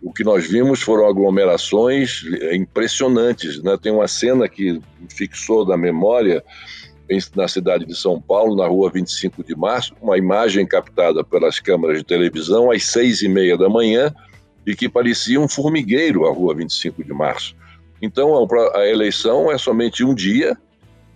o 0.00 0.12
que 0.12 0.22
nós 0.22 0.46
vimos 0.46 0.80
foram 0.80 1.08
aglomerações 1.08 2.22
impressionantes. 2.52 3.60
Né? 3.60 3.76
Tem 3.82 3.90
uma 3.90 4.06
cena 4.06 4.48
que 4.48 4.80
fixou 5.08 5.64
da 5.64 5.76
memória 5.76 6.44
na 7.34 7.48
cidade 7.48 7.84
de 7.84 7.96
São 7.96 8.20
Paulo, 8.20 8.54
na 8.54 8.68
rua 8.68 8.92
25 8.92 9.42
de 9.42 9.56
março, 9.56 9.92
uma 10.00 10.16
imagem 10.16 10.64
captada 10.64 11.24
pelas 11.24 11.58
câmeras 11.58 11.98
de 11.98 12.04
televisão 12.04 12.70
às 12.70 12.84
seis 12.84 13.22
e 13.22 13.28
meia 13.28 13.58
da 13.58 13.68
manhã 13.68 14.14
e 14.64 14.76
que 14.76 14.88
parecia 14.88 15.40
um 15.40 15.48
formigueiro 15.48 16.26
a 16.26 16.32
rua 16.32 16.54
25 16.54 17.02
de 17.02 17.12
março. 17.12 17.56
Então, 18.04 18.46
a 18.74 18.86
eleição 18.86 19.50
é 19.50 19.56
somente 19.56 20.04
um 20.04 20.14
dia, 20.14 20.54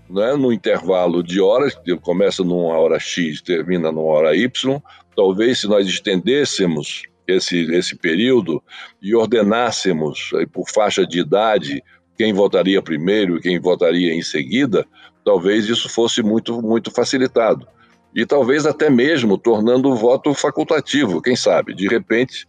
né, 0.09 0.35
no 0.35 0.51
intervalo 0.51 1.23
de 1.23 1.39
horas, 1.39 1.75
que 1.75 1.95
começa 1.99 2.43
numa 2.43 2.79
hora 2.79 2.99
X, 2.99 3.43
termina 3.43 3.93
numa 3.93 4.11
hora 4.11 4.35
Y. 4.35 4.81
Talvez, 5.15 5.61
se 5.61 5.69
nós 5.69 5.87
estendêssemos 5.87 7.03
esse, 7.27 7.71
esse 7.75 7.95
período 7.95 8.63
e 9.03 9.15
ordenássemos 9.15 10.31
por 10.51 10.67
faixa 10.71 11.07
de 11.07 11.21
idade 11.21 11.85
quem 12.17 12.33
votaria 12.33 12.81
primeiro 12.81 13.37
e 13.37 13.43
quem 13.43 13.61
votaria 13.61 14.15
em 14.15 14.23
seguida, 14.23 14.87
talvez 15.23 15.69
isso 15.69 15.91
fosse 15.91 16.23
muito, 16.23 16.63
muito 16.63 16.91
facilitado. 16.91 17.69
E 18.15 18.25
talvez 18.25 18.65
até 18.65 18.89
mesmo 18.89 19.37
tornando 19.37 19.91
o 19.91 19.95
voto 19.95 20.33
facultativo, 20.33 21.21
quem 21.21 21.37
sabe? 21.37 21.75
De 21.75 21.87
repente, 21.87 22.49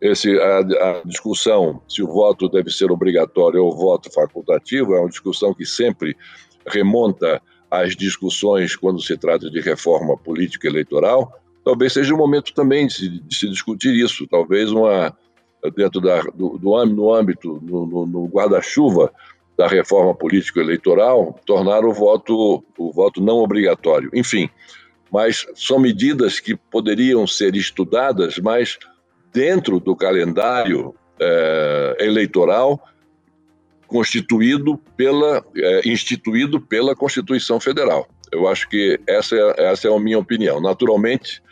esse, 0.00 0.38
a, 0.38 0.58
a, 0.58 1.02
discussão 1.04 1.82
se 1.88 2.02
o 2.02 2.06
voto 2.06 2.48
deve 2.48 2.70
ser 2.70 2.90
obrigatório 2.90 3.62
ou 3.62 3.76
voto 3.76 4.10
facultativo 4.10 4.94
é 4.94 5.00
uma 5.00 5.08
discussão 5.08 5.52
que 5.52 5.66
sempre 5.66 6.16
remonta 6.66 7.40
às 7.70 7.94
discussões 7.94 8.74
quando 8.74 9.00
se 9.00 9.16
trata 9.16 9.50
de 9.50 9.60
reforma 9.60 10.16
política 10.16 10.66
eleitoral. 10.66 11.32
Talvez 11.64 11.92
seja 11.92 12.14
o 12.14 12.18
momento 12.18 12.54
também 12.54 12.86
de 12.86 12.94
se, 12.94 13.08
de 13.08 13.36
se 13.36 13.48
discutir 13.48 13.94
isso. 13.94 14.26
Talvez 14.26 14.72
uma 14.72 15.14
dentro 15.76 16.00
da, 16.00 16.22
do, 16.22 16.56
do 16.56 16.86
no 16.86 17.14
âmbito, 17.14 17.60
no, 17.62 17.86
no, 17.86 18.06
no 18.06 18.26
guarda-chuva 18.26 19.12
da 19.58 19.68
reforma 19.68 20.14
político-eleitoral, 20.14 21.38
tornar 21.44 21.84
o 21.84 21.92
voto, 21.92 22.64
o 22.78 22.92
voto 22.92 23.20
não 23.20 23.36
obrigatório. 23.36 24.10
Enfim, 24.14 24.48
mas 25.12 25.46
são 25.54 25.78
medidas 25.78 26.40
que 26.40 26.56
poderiam 26.56 27.26
ser 27.26 27.54
estudadas, 27.54 28.38
mas 28.38 28.78
dentro 29.32 29.78
do 29.80 29.94
calendário 29.94 30.94
é, 31.20 31.96
eleitoral, 32.00 32.80
constituído 33.86 34.78
pela, 34.96 35.44
é, 35.56 35.88
instituído 35.88 36.60
pela 36.60 36.94
Constituição 36.94 37.58
Federal. 37.58 38.06
Eu 38.32 38.46
acho 38.46 38.68
que 38.68 38.98
essa 39.06 39.34
é, 39.34 39.70
essa 39.70 39.88
é 39.88 39.94
a 39.94 39.98
minha 39.98 40.18
opinião. 40.18 40.60
Naturalmente, 40.60 41.42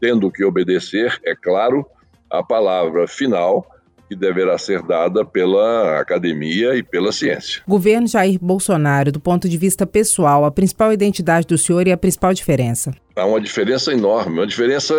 tendo 0.00 0.30
que 0.30 0.44
obedecer, 0.44 1.18
é 1.24 1.34
claro, 1.34 1.86
a 2.30 2.42
palavra 2.42 3.06
final 3.06 3.66
que 4.08 4.14
deverá 4.14 4.58
ser 4.58 4.82
dada 4.82 5.24
pela 5.24 5.98
academia 5.98 6.76
e 6.76 6.82
pela 6.82 7.10
ciência. 7.10 7.62
Governo 7.66 8.06
Jair 8.06 8.38
Bolsonaro, 8.40 9.10
do 9.10 9.20
ponto 9.20 9.48
de 9.48 9.56
vista 9.56 9.86
pessoal, 9.86 10.44
a 10.44 10.50
principal 10.50 10.92
identidade 10.92 11.46
do 11.46 11.56
senhor 11.56 11.86
e 11.86 11.92
a 11.92 11.96
principal 11.96 12.34
diferença? 12.34 12.92
Há 13.16 13.24
uma 13.24 13.40
diferença 13.40 13.92
enorme. 13.92 14.38
Uma 14.40 14.46
diferença, 14.46 14.94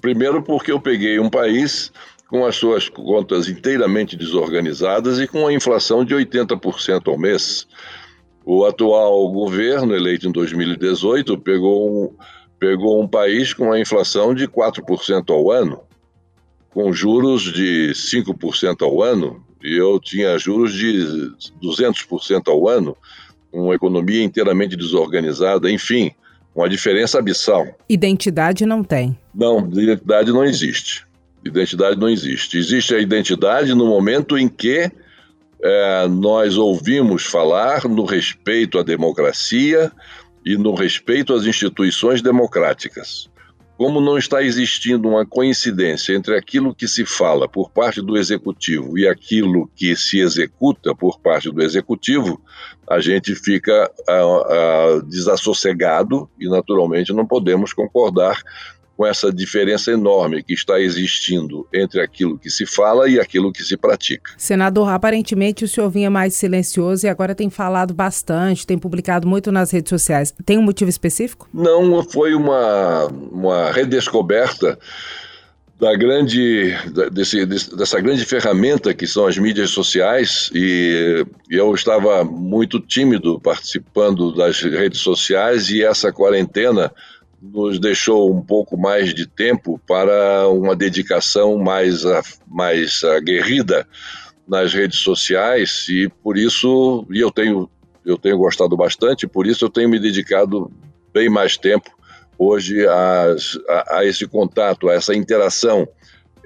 primeiro, 0.00 0.42
porque 0.42 0.72
eu 0.72 0.80
peguei 0.80 1.18
um 1.18 1.30
país 1.30 1.92
com 2.28 2.44
as 2.44 2.56
suas 2.56 2.88
contas 2.88 3.48
inteiramente 3.48 4.16
desorganizadas 4.16 5.18
e 5.18 5.26
com 5.26 5.46
a 5.46 5.52
inflação 5.52 6.04
de 6.04 6.14
80% 6.14 7.08
ao 7.08 7.18
mês. 7.18 7.66
O 8.44 8.64
atual 8.64 9.30
governo, 9.32 9.94
eleito 9.94 10.28
em 10.28 10.32
2018, 10.32 11.38
pegou 11.38 12.04
um, 12.04 12.16
pegou 12.58 13.02
um 13.02 13.08
país 13.08 13.54
com 13.54 13.72
a 13.72 13.80
inflação 13.80 14.34
de 14.34 14.46
4% 14.46 15.30
ao 15.30 15.50
ano, 15.50 15.80
com 16.70 16.92
juros 16.92 17.42
de 17.42 17.92
5% 17.94 18.82
ao 18.82 19.02
ano, 19.02 19.42
e 19.62 19.76
eu 19.76 19.98
tinha 19.98 20.38
juros 20.38 20.72
de 20.72 21.32
200% 21.62 22.48
ao 22.48 22.68
ano, 22.68 22.96
uma 23.52 23.74
economia 23.74 24.22
inteiramente 24.22 24.76
desorganizada, 24.76 25.70
enfim, 25.70 26.12
uma 26.58 26.68
diferença 26.68 27.20
abissal. 27.20 27.68
Identidade 27.88 28.66
não 28.66 28.82
tem. 28.82 29.16
Não, 29.32 29.68
identidade 29.68 30.32
não 30.32 30.44
existe. 30.44 31.06
Identidade 31.44 31.96
não 31.96 32.08
existe. 32.08 32.58
Existe 32.58 32.94
a 32.96 32.98
identidade 32.98 33.72
no 33.74 33.86
momento 33.86 34.36
em 34.36 34.48
que 34.48 34.90
é, 35.62 36.08
nós 36.08 36.56
ouvimos 36.56 37.24
falar 37.24 37.84
no 37.84 38.04
respeito 38.04 38.76
à 38.76 38.82
democracia 38.82 39.92
e 40.44 40.56
no 40.56 40.74
respeito 40.74 41.32
às 41.32 41.44
instituições 41.44 42.20
democráticas. 42.22 43.30
Como 43.78 44.00
não 44.00 44.18
está 44.18 44.42
existindo 44.42 45.08
uma 45.08 45.24
coincidência 45.24 46.12
entre 46.12 46.36
aquilo 46.36 46.74
que 46.74 46.88
se 46.88 47.06
fala 47.06 47.48
por 47.48 47.70
parte 47.70 48.02
do 48.02 48.16
executivo 48.16 48.98
e 48.98 49.06
aquilo 49.06 49.70
que 49.76 49.94
se 49.94 50.18
executa 50.18 50.92
por 50.96 51.20
parte 51.20 51.48
do 51.48 51.62
executivo, 51.62 52.42
a 52.90 52.98
gente 52.98 53.36
fica 53.36 53.88
ah, 54.08 54.12
ah, 54.12 55.02
desassossegado 55.06 56.28
e, 56.40 56.48
naturalmente, 56.48 57.12
não 57.12 57.24
podemos 57.24 57.72
concordar 57.72 58.42
com 58.98 59.06
essa 59.06 59.32
diferença 59.32 59.92
enorme 59.92 60.42
que 60.42 60.52
está 60.52 60.80
existindo 60.80 61.68
entre 61.72 62.00
aquilo 62.00 62.36
que 62.36 62.50
se 62.50 62.66
fala 62.66 63.08
e 63.08 63.20
aquilo 63.20 63.52
que 63.52 63.62
se 63.62 63.76
pratica. 63.76 64.32
Senador, 64.36 64.88
aparentemente 64.88 65.64
o 65.64 65.68
senhor 65.68 65.88
vinha 65.88 66.10
mais 66.10 66.34
silencioso 66.34 67.06
e 67.06 67.08
agora 67.08 67.32
tem 67.32 67.48
falado 67.48 67.94
bastante, 67.94 68.66
tem 68.66 68.76
publicado 68.76 69.28
muito 69.28 69.52
nas 69.52 69.70
redes 69.70 69.90
sociais. 69.90 70.34
Tem 70.44 70.58
um 70.58 70.62
motivo 70.62 70.90
específico? 70.90 71.48
Não, 71.54 72.02
foi 72.02 72.34
uma, 72.34 73.06
uma 73.06 73.70
redescoberta 73.70 74.76
da 75.78 75.94
grande 75.94 76.74
desse, 77.12 77.46
dessa 77.46 78.00
grande 78.00 78.24
ferramenta 78.24 78.92
que 78.92 79.06
são 79.06 79.28
as 79.28 79.38
mídias 79.38 79.70
sociais 79.70 80.50
e 80.52 81.24
eu 81.48 81.72
estava 81.72 82.24
muito 82.24 82.80
tímido 82.80 83.38
participando 83.38 84.34
das 84.34 84.60
redes 84.60 84.98
sociais 84.98 85.70
e 85.70 85.84
essa 85.84 86.12
quarentena 86.12 86.92
nos 87.40 87.78
deixou 87.78 88.34
um 88.34 88.42
pouco 88.42 88.76
mais 88.76 89.14
de 89.14 89.26
tempo 89.26 89.80
para 89.86 90.48
uma 90.48 90.74
dedicação 90.74 91.56
mais, 91.56 92.02
mais 92.46 93.02
aguerrida 93.04 93.86
nas 94.46 94.72
redes 94.72 94.98
sociais 95.00 95.86
e 95.88 96.08
por 96.22 96.36
isso, 96.36 97.06
e 97.10 97.20
eu 97.20 97.30
tenho, 97.30 97.70
eu 98.04 98.16
tenho 98.16 98.38
gostado 98.38 98.76
bastante, 98.76 99.26
por 99.26 99.46
isso 99.46 99.64
eu 99.64 99.70
tenho 99.70 99.88
me 99.88 99.98
dedicado 99.98 100.70
bem 101.12 101.28
mais 101.28 101.56
tempo 101.56 101.90
hoje 102.38 102.86
a, 102.86 103.34
a, 103.68 103.98
a 103.98 104.04
esse 104.04 104.26
contato, 104.26 104.88
a 104.88 104.94
essa 104.94 105.14
interação 105.14 105.86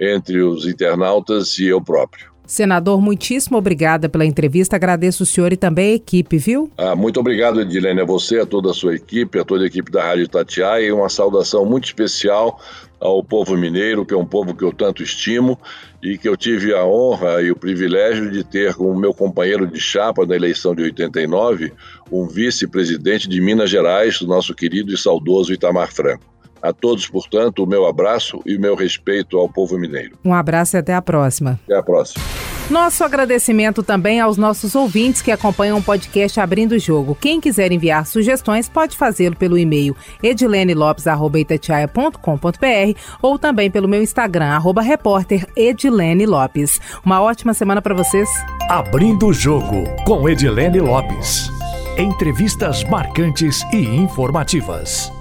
entre 0.00 0.42
os 0.42 0.66
internautas 0.66 1.58
e 1.58 1.66
eu 1.66 1.80
próprio. 1.82 2.31
Senador, 2.52 3.00
muitíssimo 3.00 3.56
obrigada 3.56 4.10
pela 4.10 4.26
entrevista. 4.26 4.76
Agradeço 4.76 5.22
o 5.22 5.26
senhor 5.26 5.54
e 5.54 5.56
também 5.56 5.92
a 5.92 5.94
equipe, 5.94 6.36
viu? 6.36 6.70
Ah, 6.76 6.94
muito 6.94 7.18
obrigado, 7.18 7.62
Edilene, 7.62 8.02
a 8.02 8.04
você, 8.04 8.40
a 8.40 8.44
toda 8.44 8.72
a 8.72 8.74
sua 8.74 8.94
equipe, 8.94 9.38
a 9.38 9.44
toda 9.44 9.64
a 9.64 9.66
equipe 9.66 9.90
da 9.90 10.02
Rádio 10.02 10.28
Tatiaia 10.28 10.88
e 10.88 10.92
uma 10.92 11.08
saudação 11.08 11.64
muito 11.64 11.86
especial 11.86 12.60
ao 13.00 13.24
povo 13.24 13.56
mineiro, 13.56 14.04
que 14.04 14.12
é 14.12 14.16
um 14.18 14.26
povo 14.26 14.54
que 14.54 14.62
eu 14.62 14.70
tanto 14.70 15.02
estimo 15.02 15.58
e 16.02 16.18
que 16.18 16.28
eu 16.28 16.36
tive 16.36 16.74
a 16.74 16.84
honra 16.84 17.40
e 17.40 17.50
o 17.50 17.56
privilégio 17.56 18.30
de 18.30 18.44
ter 18.44 18.74
como 18.74 18.94
meu 18.94 19.14
companheiro 19.14 19.66
de 19.66 19.80
chapa 19.80 20.26
na 20.26 20.36
eleição 20.36 20.74
de 20.74 20.82
89, 20.82 21.72
um 22.10 22.26
vice-presidente 22.28 23.30
de 23.30 23.40
Minas 23.40 23.70
Gerais, 23.70 24.20
o 24.20 24.26
nosso 24.26 24.54
querido 24.54 24.92
e 24.92 24.98
saudoso 24.98 25.54
Itamar 25.54 25.90
Franco. 25.90 26.31
A 26.62 26.72
todos, 26.72 27.08
portanto, 27.08 27.64
o 27.64 27.66
meu 27.66 27.86
abraço 27.86 28.40
e 28.46 28.56
o 28.56 28.60
meu 28.60 28.76
respeito 28.76 29.36
ao 29.36 29.48
povo 29.48 29.76
mineiro. 29.76 30.16
Um 30.24 30.32
abraço 30.32 30.76
e 30.76 30.78
até 30.78 30.94
a 30.94 31.02
próxima. 31.02 31.58
Até 31.64 31.76
a 31.76 31.82
próxima. 31.82 32.24
Nosso 32.70 33.04
agradecimento 33.04 33.82
também 33.82 34.20
aos 34.20 34.38
nossos 34.38 34.74
ouvintes 34.74 35.20
que 35.20 35.30
acompanham 35.30 35.78
o 35.78 35.82
podcast 35.82 36.40
Abrindo 36.40 36.72
o 36.72 36.78
Jogo. 36.78 37.16
Quem 37.20 37.40
quiser 37.40 37.72
enviar 37.72 38.06
sugestões 38.06 38.68
pode 38.68 38.96
fazê-lo 38.96 39.36
pelo 39.36 39.58
e-mail 39.58 39.94
edilenelopes.com.br 40.22 42.98
ou 43.20 43.38
também 43.38 43.70
pelo 43.70 43.88
meu 43.88 44.02
Instagram, 44.02 44.46
arroba 44.46 44.80
repórter 44.80 45.46
Edilene 45.56 46.24
Lopes. 46.24 46.80
Uma 47.04 47.20
ótima 47.20 47.52
semana 47.52 47.82
para 47.82 47.94
vocês. 47.94 48.30
Abrindo 48.70 49.26
o 49.26 49.34
Jogo 49.34 49.84
com 50.06 50.26
Edilene 50.28 50.80
Lopes. 50.80 51.50
Entrevistas 51.98 52.84
marcantes 52.84 53.62
e 53.72 53.76
informativas. 53.76 55.12